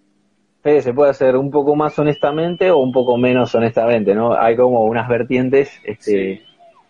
Eh, 0.65 0.81
se 0.81 0.95
puede 0.95 1.11
hacer 1.11 1.37
un 1.37 1.51
poco 1.51 1.77
más 1.77 1.99
honestamente 1.99 2.71
o 2.71 2.79
un 2.79 2.91
poco 2.93 3.19
menos 3.19 3.55
honestamente, 3.55 4.15
¿no? 4.15 4.33
Hay 4.33 4.57
como 4.57 4.85
unas 4.85 5.07
vertientes, 5.07 5.71
este, 5.85 6.45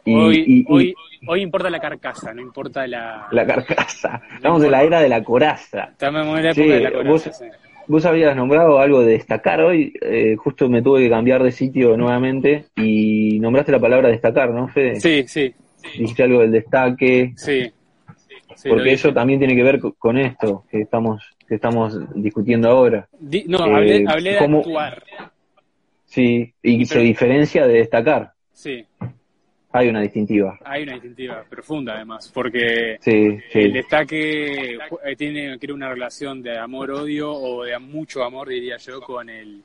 y, 0.04 0.14
hoy, 0.14 0.44
y- 0.46 0.60
y 0.60 0.64
hoy, 0.68 0.94
hoy 1.26 1.40
importa 1.42 1.68
la 1.68 1.80
carcasa, 1.80 2.32
no 2.32 2.42
importa 2.42 2.86
la... 2.86 3.26
la 3.32 3.44
carcasa. 3.44 4.22
Estamos 4.36 4.62
en 4.62 4.70
la 4.70 4.82
era 4.84 5.00
de 5.00 5.08
la 5.08 5.24
coraza. 5.24 5.88
Estamos 5.90 6.26
en 6.38 6.44
la 6.44 6.50
época 6.50 6.54
Sí, 6.54 6.68
de 6.68 6.80
la 6.80 6.90
vos- 6.90 7.22
coraza, 7.24 7.32
sí. 7.32 7.44
Vos 7.88 8.04
habías 8.06 8.36
nombrado 8.36 8.78
algo 8.78 9.00
de 9.00 9.14
destacar 9.14 9.60
hoy, 9.60 9.92
eh, 10.02 10.36
justo 10.36 10.68
me 10.68 10.82
tuve 10.82 11.00
que 11.02 11.10
cambiar 11.10 11.42
de 11.42 11.50
sitio 11.50 11.96
nuevamente 11.96 12.66
y 12.76 13.40
nombraste 13.40 13.72
la 13.72 13.80
palabra 13.80 14.08
destacar, 14.08 14.50
¿no, 14.50 14.68
Fede? 14.68 15.00
Sí, 15.00 15.24
sí, 15.26 15.52
Dijiste 15.98 16.22
algo 16.22 16.40
del 16.40 16.52
destaque, 16.52 17.32
sí. 17.36 17.70
Porque 18.68 18.92
eso 18.92 19.12
también 19.12 19.38
tiene 19.38 19.56
que 19.56 19.62
ver 19.62 19.80
co- 19.80 19.94
con 19.94 20.18
esto 20.18 20.64
que 20.70 20.80
estamos 20.82 21.22
que 21.48 21.56
estamos 21.56 21.98
discutiendo 22.14 22.68
ahora. 22.68 23.08
Di- 23.18 23.44
no, 23.46 23.58
eh, 23.66 23.74
hablé, 23.74 24.04
hablé 24.06 24.32
de 24.32 24.38
¿cómo- 24.38 24.58
actuar. 24.60 25.02
Sí, 26.04 26.52
y 26.62 26.84
se 26.86 26.98
diferencia 27.00 27.66
de 27.66 27.74
destacar. 27.74 28.32
Sí, 28.52 28.84
Hay 29.72 29.88
una 29.88 30.02
distintiva. 30.02 30.58
hay 30.64 30.82
una 30.82 30.92
distintiva 30.94 31.44
profunda 31.48 31.94
además, 31.94 32.30
porque 32.32 32.98
Sí, 33.00 33.38
sí. 33.50 33.58
el 33.58 33.72
destaque 33.72 34.74
eh, 34.74 35.16
tiene 35.16 35.58
que 35.58 35.72
una 35.72 35.88
relación 35.88 36.42
de 36.42 36.58
amor-odio 36.58 37.32
o 37.32 37.64
de 37.64 37.78
mucho 37.78 38.22
amor, 38.22 38.48
diría 38.48 38.76
yo, 38.76 39.00
con 39.00 39.28
el, 39.30 39.62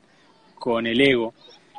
con 0.54 0.86
el 0.86 0.98
ego. 1.00 1.34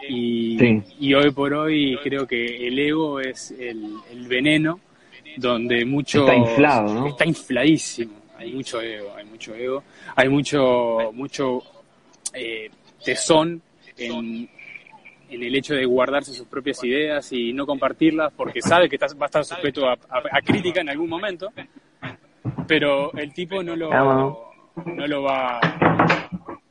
Y, 0.08 0.58
Sí. 0.58 0.82
y 1.00 1.14
hoy 1.14 1.32
por 1.32 1.54
hoy 1.54 1.98
creo 2.04 2.26
que 2.26 2.68
el 2.68 2.80
ego 2.80 3.20
es 3.20 3.52
el, 3.52 3.96
el 4.12 4.28
veneno 4.28 4.80
donde 5.38 5.84
mucho 5.86 6.22
Está 6.22 6.36
inflado, 6.36 6.94
¿no? 6.94 7.08
está 7.08 7.26
infladísimo 7.26 8.14
hay 8.38 8.54
mucho 8.54 8.80
ego 8.82 9.14
hay 9.18 9.26
mucho 9.26 9.54
ego 9.54 9.84
hay 10.16 10.30
mucho 10.30 11.12
mucho 11.14 11.62
eh, 12.34 12.70
tesón 13.04 13.62
en, 13.98 14.50
en 15.30 15.44
el 15.44 15.56
hecho 15.56 15.76
de 15.76 15.86
guardarse 15.86 16.34
sus 16.34 16.48
propias 16.48 16.82
ideas 16.86 17.32
y 17.34 17.52
no 17.54 17.66
compartirlas 17.66 18.32
porque 18.34 18.62
sabe 18.62 18.88
que 18.88 18.96
está- 18.96 19.14
va 19.16 19.26
a 19.26 19.28
estar 19.28 19.44
sujeto 19.46 19.88
a, 19.88 19.94
a- 19.94 20.24
a 20.38 20.42
crítica 20.42 20.80
en 20.82 20.90
algún 20.90 21.10
momento 21.10 21.52
pero 22.68 23.12
el 23.14 23.34
tipo 23.34 23.62
no 23.62 23.76
lo 23.76 23.92
Ah, 23.94 24.34
no 24.86 25.08
lo 25.08 25.22
va 25.24 25.60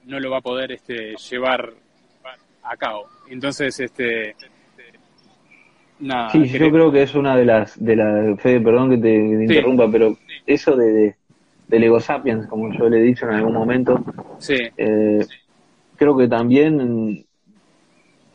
no 0.04 0.18
lo 0.18 0.30
va 0.30 0.38
a 0.38 0.42
poder 0.42 0.72
este 0.72 1.14
llevar 1.30 1.72
a 2.68 2.76
cabo 2.76 3.06
entonces 3.28 3.78
este 3.80 4.34
nada 6.00 6.32
Sí, 6.32 6.46
yo 6.46 6.70
creo 6.70 6.92
que 6.92 7.02
es 7.02 7.14
una 7.14 7.36
de 7.36 7.44
las, 7.44 7.82
de 7.82 7.96
las, 7.96 8.40
Fede, 8.40 8.60
perdón 8.60 8.90
que 8.90 8.96
te, 8.98 9.02
que 9.02 9.36
te 9.36 9.44
Sí. 9.44 9.44
interrumpa, 9.44 9.90
pero 9.90 10.16
eso 10.46 10.76
de, 10.76 10.92
de- 10.92 11.16
del 11.68 11.84
ego 11.84 12.00
sapiens, 12.00 12.46
como 12.46 12.72
yo 12.72 12.88
le 12.88 12.98
he 12.98 13.02
dicho 13.02 13.26
en 13.26 13.34
algún 13.34 13.54
momento, 13.54 14.00
sí 14.38 14.54
eh, 14.76 15.18
creo 15.96 16.16
que 16.16 16.28
también 16.28 17.24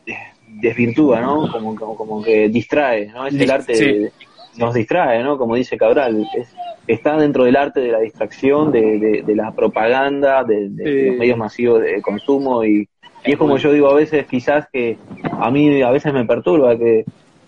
eh, 0.06 0.14
desvirtúa, 0.60 1.20
¿no? 1.20 1.48
Como, 1.50 1.74
como, 1.74 1.96
como 1.96 2.22
que 2.22 2.48
distrae, 2.48 3.06
¿no? 3.06 3.26
Es 3.26 3.34
el 3.34 3.50
arte, 3.50 3.72
de- 3.72 4.12
nos 4.58 4.74
distrae, 4.74 5.22
¿no? 5.22 5.36
Como 5.38 5.56
dice 5.56 5.76
Cabral, 5.76 6.26
es- 6.36 6.54
está 6.86 7.16
dentro 7.16 7.44
del 7.44 7.56
arte 7.56 7.80
de 7.80 7.92
la 7.92 8.00
distracción, 8.00 8.70
de, 8.70 8.98
de, 8.98 9.22
de 9.22 9.34
la 9.36 9.52
propaganda, 9.52 10.44
de, 10.44 10.68
los 10.70 11.16
medios 11.18 11.38
masivos 11.38 11.80
de 11.82 12.00
consumo 12.02 12.64
y, 12.64 12.88
y 13.24 13.32
es 13.32 13.38
como 13.38 13.56
yo 13.56 13.72
digo 13.72 13.88
a 13.88 13.94
veces, 13.94 14.26
quizás 14.26 14.66
que 14.72 14.98
a 15.40 15.50
mí 15.50 15.82
a 15.82 15.90
veces 15.90 16.12
me 16.12 16.24
perturba 16.24 16.76
que, 16.76 17.04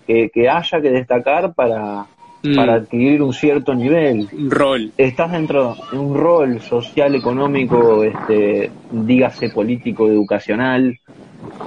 que, 0.07 0.31
que 0.31 0.49
haya 0.49 0.81
que 0.81 0.91
destacar 0.91 1.55
para, 1.55 2.07
Mm. 2.43 2.55
para 2.55 2.75
adquirir 2.75 3.23
un 3.23 3.33
cierto 3.33 3.75
nivel 3.75 4.29
un 4.33 4.51
rol 4.51 4.93
estás 4.99 5.33
dentro 5.33 5.75
de 5.91 5.99
un 5.99 6.15
rol 6.15 6.61
social, 6.61 7.15
económico, 7.15 8.05
este, 8.05 8.71
dígase 8.91 9.49
político, 9.51 10.07
educacional, 10.07 10.97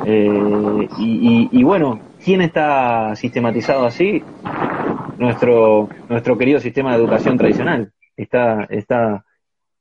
eh, 0.05 0.87
y, 0.99 1.49
y- 1.51 1.59
y 1.59 1.63
bueno, 1.63 1.99
¿quién 2.23 2.41
está 2.41 3.15
sistematizado 3.15 3.85
así? 3.85 4.21
Nuestro, 5.17 5.89
nuestro 6.07 6.37
querido 6.37 6.59
sistema 6.59 6.91
de 6.95 7.03
educación 7.03 7.37
tradicional. 7.37 7.91
Está, 8.15 8.65
está, 8.69 9.25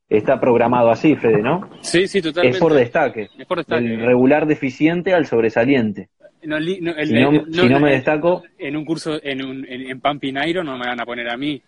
está 0.09 0.39
programado 0.39 0.89
así, 0.89 1.15
Fede, 1.15 1.41
¿no? 1.41 1.69
sí 1.81 2.07
sí 2.07 2.21
totalmente 2.21 2.57
Es 2.57 2.61
por 2.61 2.73
destaque. 2.73 3.29
Es 3.37 3.45
por 3.45 3.57
destaque. 3.59 3.83
Del 3.83 4.05
regular 4.05 4.47
deficiente 4.47 5.13
al 5.13 5.25
sobresaliente. 5.25 6.09
No, 6.43 6.55
el- 6.57 6.65
Si 6.65 6.81
no, 6.81 6.91
el- 6.95 7.07
si 7.07 7.69
no 7.69 7.79
me 7.79 7.89
el- 7.89 7.95
destaco, 7.95 8.43
en 8.57 8.75
un 8.77 8.85
curso 8.85 9.19
en, 9.21 9.45
un, 9.45 9.65
en, 9.67 9.89
en 9.89 9.99
Pampinairo 9.99 10.63
no 10.63 10.77
me 10.77 10.87
van 10.87 10.99
a 11.01 11.05
poner 11.05 11.29
a 11.29 11.35
mí 11.37 11.61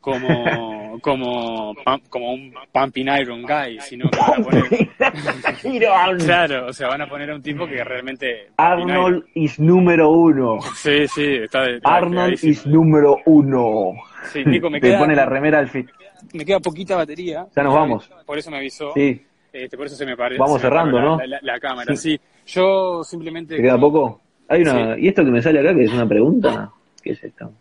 como 0.00 0.98
como 1.02 1.74
como 2.10 2.32
un 2.34 2.52
Pumping 2.72 3.08
Iron 3.20 3.42
guy, 3.42 3.80
sino 3.80 4.08
que 4.10 4.18
van 4.18 4.40
a 4.40 4.44
poner 4.44 6.18
claro, 6.18 6.66
o 6.66 6.72
sea, 6.72 6.88
van 6.88 7.02
a 7.02 7.08
poner 7.08 7.30
a 7.30 7.34
un 7.34 7.42
tipo 7.42 7.66
que 7.66 7.82
realmente 7.82 8.48
Pumping 8.56 8.90
Arnold 8.90 9.24
is 9.34 9.58
número 9.58 10.10
uno. 10.10 10.56
Iron. 10.56 10.74
Sí, 10.76 11.06
sí, 11.08 11.24
está 11.44 11.62
de 11.62 11.76
está 11.76 11.96
Arnold 11.96 12.38
is 12.44 12.66
número 12.66 13.18
uno. 13.26 13.92
Sí, 14.32 14.44
Nico, 14.44 14.68
me 14.70 14.80
Te 14.80 14.88
queda, 14.88 14.98
pone 14.98 15.14
la 15.14 15.26
remera 15.26 15.58
al 15.58 15.68
fin. 15.68 15.88
Me 16.32 16.44
queda 16.44 16.60
poquita 16.60 16.96
batería. 16.96 17.46
Ya 17.54 17.62
nos 17.62 17.74
vamos. 17.74 18.10
Por 18.26 18.38
eso 18.38 18.50
me 18.50 18.58
avisó. 18.58 18.92
Sí, 18.94 19.20
Este, 19.52 19.76
por 19.76 19.86
eso 19.86 19.96
se 19.96 20.06
me 20.06 20.16
parece. 20.16 20.38
Vamos 20.40 20.60
cerrando, 20.60 21.00
¿no? 21.00 21.18
La, 21.18 21.26
la- 21.26 21.40
la 21.42 21.60
cámara, 21.60 21.94
sí. 21.96 22.18
Yo 22.46 23.02
simplemente. 23.04 23.56
¿te 23.56 23.62
queda 23.62 23.78
poco? 23.78 24.20
Hay 24.48 24.62
una, 24.62 24.98
¿Y 24.98 25.08
esto 25.08 25.24
que 25.24 25.30
me 25.30 25.40
sale 25.42 25.60
acá 25.60 25.74
que 25.74 25.84
es 25.84 25.92
una 25.92 26.08
pregunta? 26.08 26.70
¿Qué 27.02 27.10
es 27.12 27.22
esto? 27.24 27.52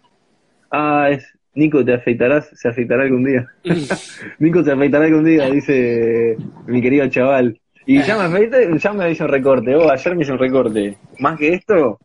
Ah, 0.72 1.08
es 1.12 1.26
Nico, 1.56 1.84
¿te 1.84 1.94
afeitarás? 1.94 2.50
¿Se 2.54 2.70
afeitará 2.70 3.04
algún 3.04 3.24
día? 3.26 3.48
Nico, 4.40 4.64
¿se 4.64 4.72
afeitará 4.72 5.06
algún 5.06 5.26
día? 5.26 5.50
Dice 5.50 6.38
mi 6.68 6.82
querido 6.82 7.08
chaval. 7.10 7.60
Y 7.86 8.02
ya 8.04 8.18
me 8.18 8.24
afeité, 8.26 8.70
ya 8.78 8.94
me 8.94 9.10
hice 9.12 9.24
un 9.24 9.30
recorte. 9.30 9.76
Oh, 9.76 9.90
ayer 9.90 10.16
me 10.16 10.22
hice 10.24 10.32
un 10.32 10.38
recorte. 10.40 10.98
Más 11.20 11.38
que 11.40 11.54
esto, 11.54 12.00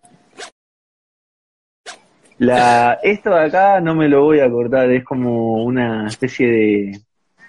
la, 2.39 2.99
esto 3.03 3.31
de 3.31 3.41
acá 3.41 3.81
no 3.81 3.95
me 3.95 4.09
lo 4.09 4.23
voy 4.23 4.41
a 4.41 4.51
cortar. 4.51 4.91
Es 4.91 5.05
como 5.05 5.65
una 5.65 6.07
especie 6.09 6.49
de 6.49 7.01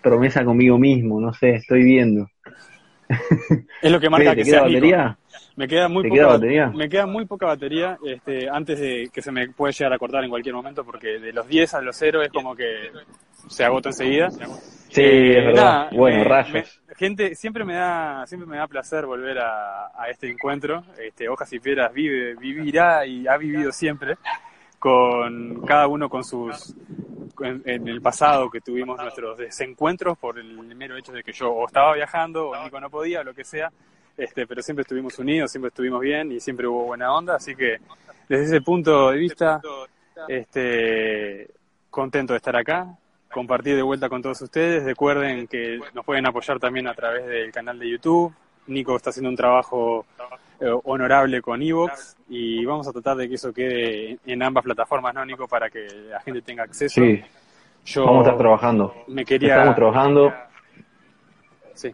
promesa 0.02 0.43
conmigo 0.45 0.78
mismo. 0.78 1.19
No 1.19 1.34
sé, 1.34 1.56
estoy 1.56 1.84
viendo. 1.84 2.28
Es 3.82 3.91
lo 3.91 4.00
que 4.00 4.10
marca 4.10 4.32
¿Te 4.32 4.38
que 4.38 4.43
queda 4.43 4.62
batería? 4.62 5.17
Me 5.56 5.68
queda 5.68 5.88
muy 5.88 6.03
¿Te 6.03 6.09
poca 6.09 6.20
queda 6.20 6.28
ba- 6.28 6.34
batería? 6.34 6.68
Me 6.76 6.89
queda 6.89 7.05
muy 7.05 7.26
poca 7.26 7.45
batería 7.45 7.97
este, 8.05 8.49
antes 8.49 8.80
de 8.80 9.09
que 9.14 9.22
se 9.22 9.32
me 9.32 9.47
puede 9.49 9.74
llegar 9.74 9.93
a 9.93 9.97
cortar 9.99 10.24
en 10.24 10.30
cualquier 10.30 10.55
momento 10.55 10.84
porque 10.84 11.20
de 11.20 11.32
los 11.34 11.47
10 11.47 11.74
a 11.76 11.82
los 11.82 11.95
0 11.95 12.22
es 12.24 12.30
como 12.30 12.55
que 12.55 12.89
se 13.47 13.64
agota 13.64 13.89
enseguida. 13.89 14.30
Sí, 14.89 15.01
Eh, 15.01 15.39
es 15.39 15.45
verdad. 15.45 15.64
nada, 15.64 15.89
bueno, 15.91 16.18
me- 16.20 16.24
rayos. 16.24 16.82
me- 16.88 16.95
gente, 16.95 17.36
siempre 17.36 17.64
me 17.64 17.76
da 17.76 18.26
siempre 18.28 18.47
me 18.47 18.57
da 18.57 18.68
placer 18.68 19.05
volver 19.05 19.38
a, 19.39 19.88
a 19.97 20.09
este 20.09 20.30
encuentro. 20.30 20.84
Este, 20.97 21.30
Hojas 21.30 21.51
y 21.53 21.59
Piedras 21.59 21.93
vive, 21.93 22.36
vivirá 22.36 23.05
y 23.05 23.28
ha 23.28 23.38
vivido 23.38 23.72
siempre 23.72 24.16
con 24.86 25.65
cada 25.65 25.88
uno 25.88 26.07
con 26.07 26.23
sus 26.23 26.75
en, 27.41 27.88
el 27.88 28.03
pasado 28.03 28.51
que 28.51 28.61
tuvimos 28.61 28.99
nuestros 28.99 29.36
desencuentros 29.36 30.15
por 30.15 30.38
el 30.38 30.55
mero 30.75 30.95
hecho 30.95 31.11
de 31.11 31.23
que 31.23 31.33
yo 31.33 31.51
o 31.51 31.65
estaba 31.65 31.95
viajando 31.95 32.49
o 32.49 32.63
Nico 32.63 32.79
no 32.79 32.88
podía 32.91 33.21
o 33.21 33.23
lo 33.23 33.33
que 33.33 33.43
sea 33.43 33.71
este 34.15 34.45
pero 34.45 34.61
siempre 34.61 34.83
estuvimos 34.83 35.17
unidos 35.17 35.49
siempre 35.49 35.69
estuvimos 35.69 36.01
bien 36.01 36.31
y 36.31 36.39
siempre 36.39 36.67
hubo 36.67 36.83
buena 36.83 37.11
onda 37.11 37.38
así 37.38 37.55
que 37.55 37.77
desde 38.29 38.43
ese 38.45 38.61
punto 38.61 39.09
de 39.09 39.17
vista 39.17 39.59
este 40.27 41.49
contento 41.89 42.33
de 42.33 42.38
estar 42.38 42.55
acá 42.55 42.95
compartir 43.33 43.75
de 43.75 43.81
vuelta 43.81 44.07
con 44.07 44.21
todos 44.21 44.41
ustedes. 44.43 44.86
Recuerden 44.86 45.45
que 45.47 45.77
nos 45.93 46.05
pueden 46.05 46.25
apoyar 46.25 46.57
también 46.57 46.88
a 46.88 46.93
través 46.93 47.25
del 47.25 47.51
canal 47.51 47.77
de 47.77 47.89
YouTube. 47.89 48.33
Nico 48.67 48.95
está 48.95 49.09
haciendo 49.09 49.29
un 49.29 49.36
trabajo 49.36 50.05
eh, 50.60 50.72
honorable 50.84 51.41
con 51.41 51.62
Evox 51.62 52.18
y 52.30 52.64
vamos 52.66 52.88
a 52.88 52.91
tratar 52.93 53.18
de 53.18 53.28
que 53.30 53.36
eso 53.36 53.53
quede 53.53 54.18
en 54.26 54.43
ambas 54.43 54.64
plataformas, 54.64 55.14
¿no, 55.14 55.26
Nico? 55.26 55.47
Para 55.47 55.70
que 55.70 55.86
la 56.10 56.20
gente 56.22 56.41
tenga 56.41 56.64
acceso. 56.64 57.01
Sí, 57.01 57.22
Yo 57.86 58.06
vamos 58.06 58.20
a 58.26 58.30
estar 58.30 58.38
trabajando. 58.38 58.93
me 59.08 59.24
quería... 59.26 59.53
Estamos 59.56 59.76
trabajando. 59.76 60.34
Sí. 61.74 61.93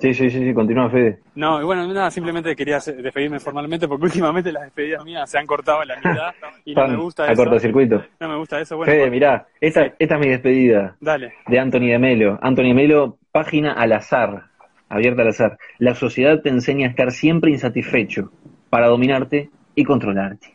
Sí, 0.00 0.14
sí, 0.14 0.30
sí, 0.30 0.38
sí, 0.38 0.54
continúa 0.54 0.88
Fede. 0.88 1.18
No, 1.34 1.60
y 1.60 1.64
bueno, 1.64 1.86
nada, 1.88 2.10
simplemente 2.10 2.54
quería 2.54 2.78
despedirme 2.78 3.40
formalmente 3.40 3.88
porque 3.88 4.04
últimamente 4.04 4.52
las 4.52 4.62
despedidas 4.64 5.04
mías 5.04 5.28
se 5.28 5.36
han 5.38 5.46
cortado 5.46 5.82
en 5.82 5.88
la 5.88 5.96
mitad 5.96 6.32
y 6.64 6.74
no 6.74 6.86
me 6.88 6.96
gusta 6.96 7.24
a 7.24 7.32
eso. 7.32 7.42
cortocircuito. 7.42 8.04
No 8.20 8.28
me 8.28 8.36
gusta 8.36 8.60
eso. 8.60 8.76
Bueno, 8.76 8.92
Fede, 8.92 9.10
mirá, 9.10 9.46
esta, 9.60 9.84
Sí. 9.86 9.92
esta 9.98 10.14
es 10.14 10.20
mi 10.20 10.28
despedida 10.28 10.96
dale. 11.00 11.34
de 11.48 11.58
Anthony 11.58 11.86
de 11.88 11.98
Melo. 11.98 12.38
Anthony 12.40 12.62
de 12.68 12.74
Melo, 12.74 13.18
página 13.32 13.72
al 13.72 13.92
azar, 13.92 14.44
abierta 14.88 15.22
al 15.22 15.28
azar. 15.28 15.58
La 15.78 15.94
sociedad 15.94 16.40
te 16.40 16.48
enseña 16.50 16.86
a 16.86 16.90
estar 16.90 17.10
siempre 17.12 17.50
insatisfecho 17.50 18.30
para 18.70 18.88
dominarte 18.88 19.50
y 19.74 19.84
controlarte. 19.84 20.54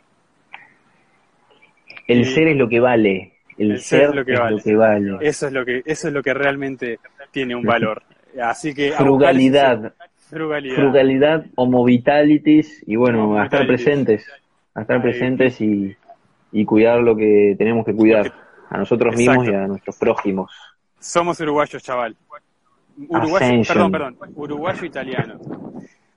El 2.06 2.24
Sí. 2.24 2.34
ser 2.34 2.48
es 2.48 2.56
lo 2.56 2.68
que 2.68 2.80
vale. 2.80 3.32
El, 3.56 3.78
ser, 3.78 4.08
es 4.10 4.14
lo 4.14 4.24
que 4.24 4.36
vale. 4.36 4.56
Eso 5.20 5.46
es 5.46 5.52
lo 5.52 5.64
que 5.64 5.82
eso 5.84 6.08
es 6.08 6.14
lo 6.14 6.22
que 6.22 6.32
realmente 6.34 6.98
tiene 7.30 7.54
un 7.54 7.62
valor. 7.62 8.02
Así 8.42 8.72
que 8.74 8.92
Frugalidad, 8.92 9.92
frugalidad. 10.30 10.74
frugalidad, 10.76 11.46
homo 11.56 11.84
vitalities 11.84 12.82
y 12.86 12.96
bueno, 12.96 13.24
Homo 13.24 13.38
a 13.38 13.44
estar 13.44 13.66
presentes, 13.66 14.26
a 14.74 14.82
estar 14.82 15.02
presentes 15.02 15.60
y, 15.60 15.94
y 16.52 16.64
cuidar 16.64 17.00
lo 17.00 17.16
que 17.16 17.54
tenemos 17.58 17.84
que 17.84 17.94
cuidar, 17.94 18.32
a 18.70 18.78
nosotros 18.78 19.14
mismos 19.16 19.46
y 19.46 19.52
a 19.52 19.66
nuestros 19.66 19.98
prójimos. 19.98 20.50
Somos 20.98 21.38
uruguayos, 21.40 21.82
chaval. 21.82 22.16
Uruguayo, 23.08 23.62
perdón, 23.66 23.90
perdón, 23.92 24.16
uruguayo 24.36 24.84
italiano. 24.84 25.38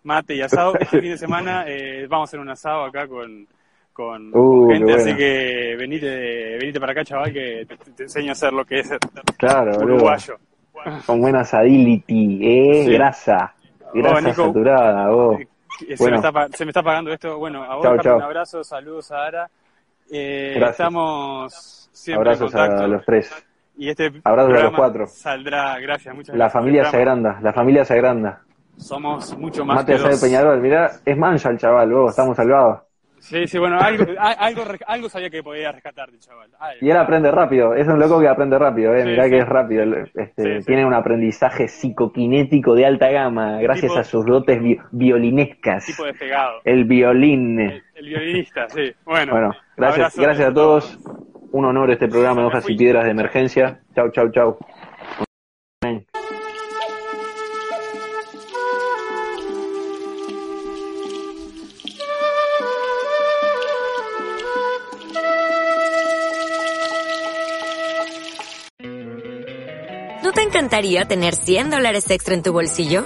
Mate 0.04 0.36
y 0.36 0.42
asado. 0.42 0.74
Este 0.80 1.00
fin 1.02 1.12
de 1.12 1.18
semana 1.18 1.66
eh, 1.68 2.08
vamos 2.10 2.28
a 2.28 2.30
hacer 2.30 2.40
un 2.40 2.50
asado 2.50 2.84
acá 2.86 3.08
con, 3.08 3.48
con, 3.94 4.30
Uh, 4.30 4.68
con 4.68 4.70
gente, 4.72 4.94
así 4.94 5.16
que 5.16 5.76
venite, 5.78 6.58
venite 6.58 6.80
para 6.80 6.92
acá, 6.92 7.06
chaval, 7.06 7.32
que 7.32 7.66
te, 7.68 7.78
te 7.92 8.04
enseño 8.04 8.30
a 8.30 8.32
hacer 8.34 8.52
lo 8.54 8.66
que 8.66 8.80
es 8.80 8.90
Claro, 9.38 9.78
uruguayo. 9.78 10.38
Con 11.06 11.22
buena 11.22 11.42
acidity, 11.42 12.40
eh, 12.44 12.84
Sí. 12.86 12.92
grasa, 12.94 13.56
grasa 13.94 14.22
Nico. 14.22 14.46
saturada, 14.48 15.10
vos. 15.10 15.40
Eh, 15.40 15.48
Se, 15.96 15.96
Bueno. 16.04 16.12
me 16.12 16.16
está, 16.18 16.32
pa- 16.32 16.48
se 16.50 16.66
me 16.66 16.70
está 16.72 16.84
pagando 16.84 17.12
esto. 17.14 17.38
Bueno, 17.40 17.64
a 17.64 17.76
vos, 17.76 17.84
Chau, 17.84 17.92
Carlos, 17.96 18.04
chau. 18.04 18.16
un 18.18 18.22
abrazo, 18.24 18.64
saludos 18.64 19.12
a 19.12 19.26
Ara. 19.26 19.50
Eh, 20.12 20.54
Gracias. 20.56 20.72
estamos 20.80 21.90
siempre 21.94 22.30
Abrazos 22.32 22.54
en 22.54 22.60
contacto. 22.60 22.84
a 22.84 22.88
los 22.88 23.06
tres. 23.06 23.46
Y 23.76 23.90
este 23.90 24.12
Abrazos 24.24 24.50
a 24.52 24.54
los 24.54 24.62
programa 24.62 24.78
cuatro. 24.78 25.08
Saldrá, 25.08 25.80
gracias, 25.80 26.16
muchas 26.16 26.36
La 26.36 26.46
gracias. 26.46 26.54
familia 26.54 26.82
se 26.84 26.88
Este 26.88 26.98
programa- 26.98 27.22
agranda, 27.22 27.42
la 27.42 27.54
familia 27.54 27.86
se 27.86 27.94
agranda. 27.94 28.42
Somos 28.78 29.38
mucho 29.38 29.66
más 29.66 29.78
Mate 29.78 29.94
que 29.96 30.00
dos. 30.00 30.22
Peñarol, 30.22 30.60
mirá, 30.62 30.92
es 31.06 31.18
mancha 31.18 31.50
el 31.50 31.58
chaval, 31.58 31.92
vos, 31.92 32.10
estamos 32.12 32.36
salvados. 32.36 32.80
Sí, 33.20 33.48
sí, 33.48 33.58
bueno, 33.58 33.80
algo, 33.80 34.04
algo, 34.20 34.64
algo 34.86 35.08
sabía 35.10 35.30
que 35.30 35.42
podía 35.42 35.72
rescatar 35.72 36.12
del 36.12 36.20
chaval. 36.20 36.50
Algo. 36.60 36.86
Y 36.86 36.90
él 36.92 36.98
aprende 36.98 37.32
rápido, 37.32 37.74
es 37.74 37.88
un 37.88 37.98
loco 38.00 38.20
que 38.20 38.28
aprende 38.28 38.60
rápido, 38.60 38.94
eh, 38.94 39.04
Sí, 39.04 39.08
mirá 39.10 39.24
sí. 39.26 39.30
que 39.30 39.38
es 39.40 39.48
rápido, 39.48 39.84
este, 40.16 40.60
Sí, 40.60 40.66
tiene 40.66 40.86
un 40.86 40.94
aprendizaje 40.94 41.68
psicoquinético 41.70 42.76
de 42.76 42.86
alta 42.86 43.10
gama, 43.12 43.62
gracias 43.62 43.92
Tipo- 43.94 44.00
a 44.00 44.04
sus 44.04 44.26
dotes 44.26 44.62
vi- 44.62 44.80
violinescas. 44.92 45.86
Tipo 45.86 46.04
despegado. 46.04 46.60
El 46.66 46.84
violín. 46.84 47.60
El, 47.60 47.84
el 47.96 48.06
violinista, 48.08 48.68
sí. 48.70 48.92
Bueno, 49.06 49.32
Bueno, 49.32 49.52
gracias, 49.78 50.00
abrazo 50.18 50.22
gracias 50.22 50.50
a 50.50 50.54
todos. 50.54 51.00
Un 51.54 51.66
honor 51.66 51.91
este 51.91 52.08
programa 52.08 52.41
de 52.41 52.47
hojas 52.47 52.68
y 52.68 52.76
piedras 52.76 53.04
de 53.04 53.12
emergencia. 53.12 53.80
Chau, 53.93 54.10
chau, 54.12 54.32
chau. 54.32 54.58
¿No 70.24 70.32
te 70.32 70.41
encantaría 70.41 71.06
tener 71.06 71.36
100 71.36 71.70
dólares 71.70 72.10
extra 72.10 72.34
en 72.34 72.41
tu 72.41 72.51
bolsillo? 72.51 73.06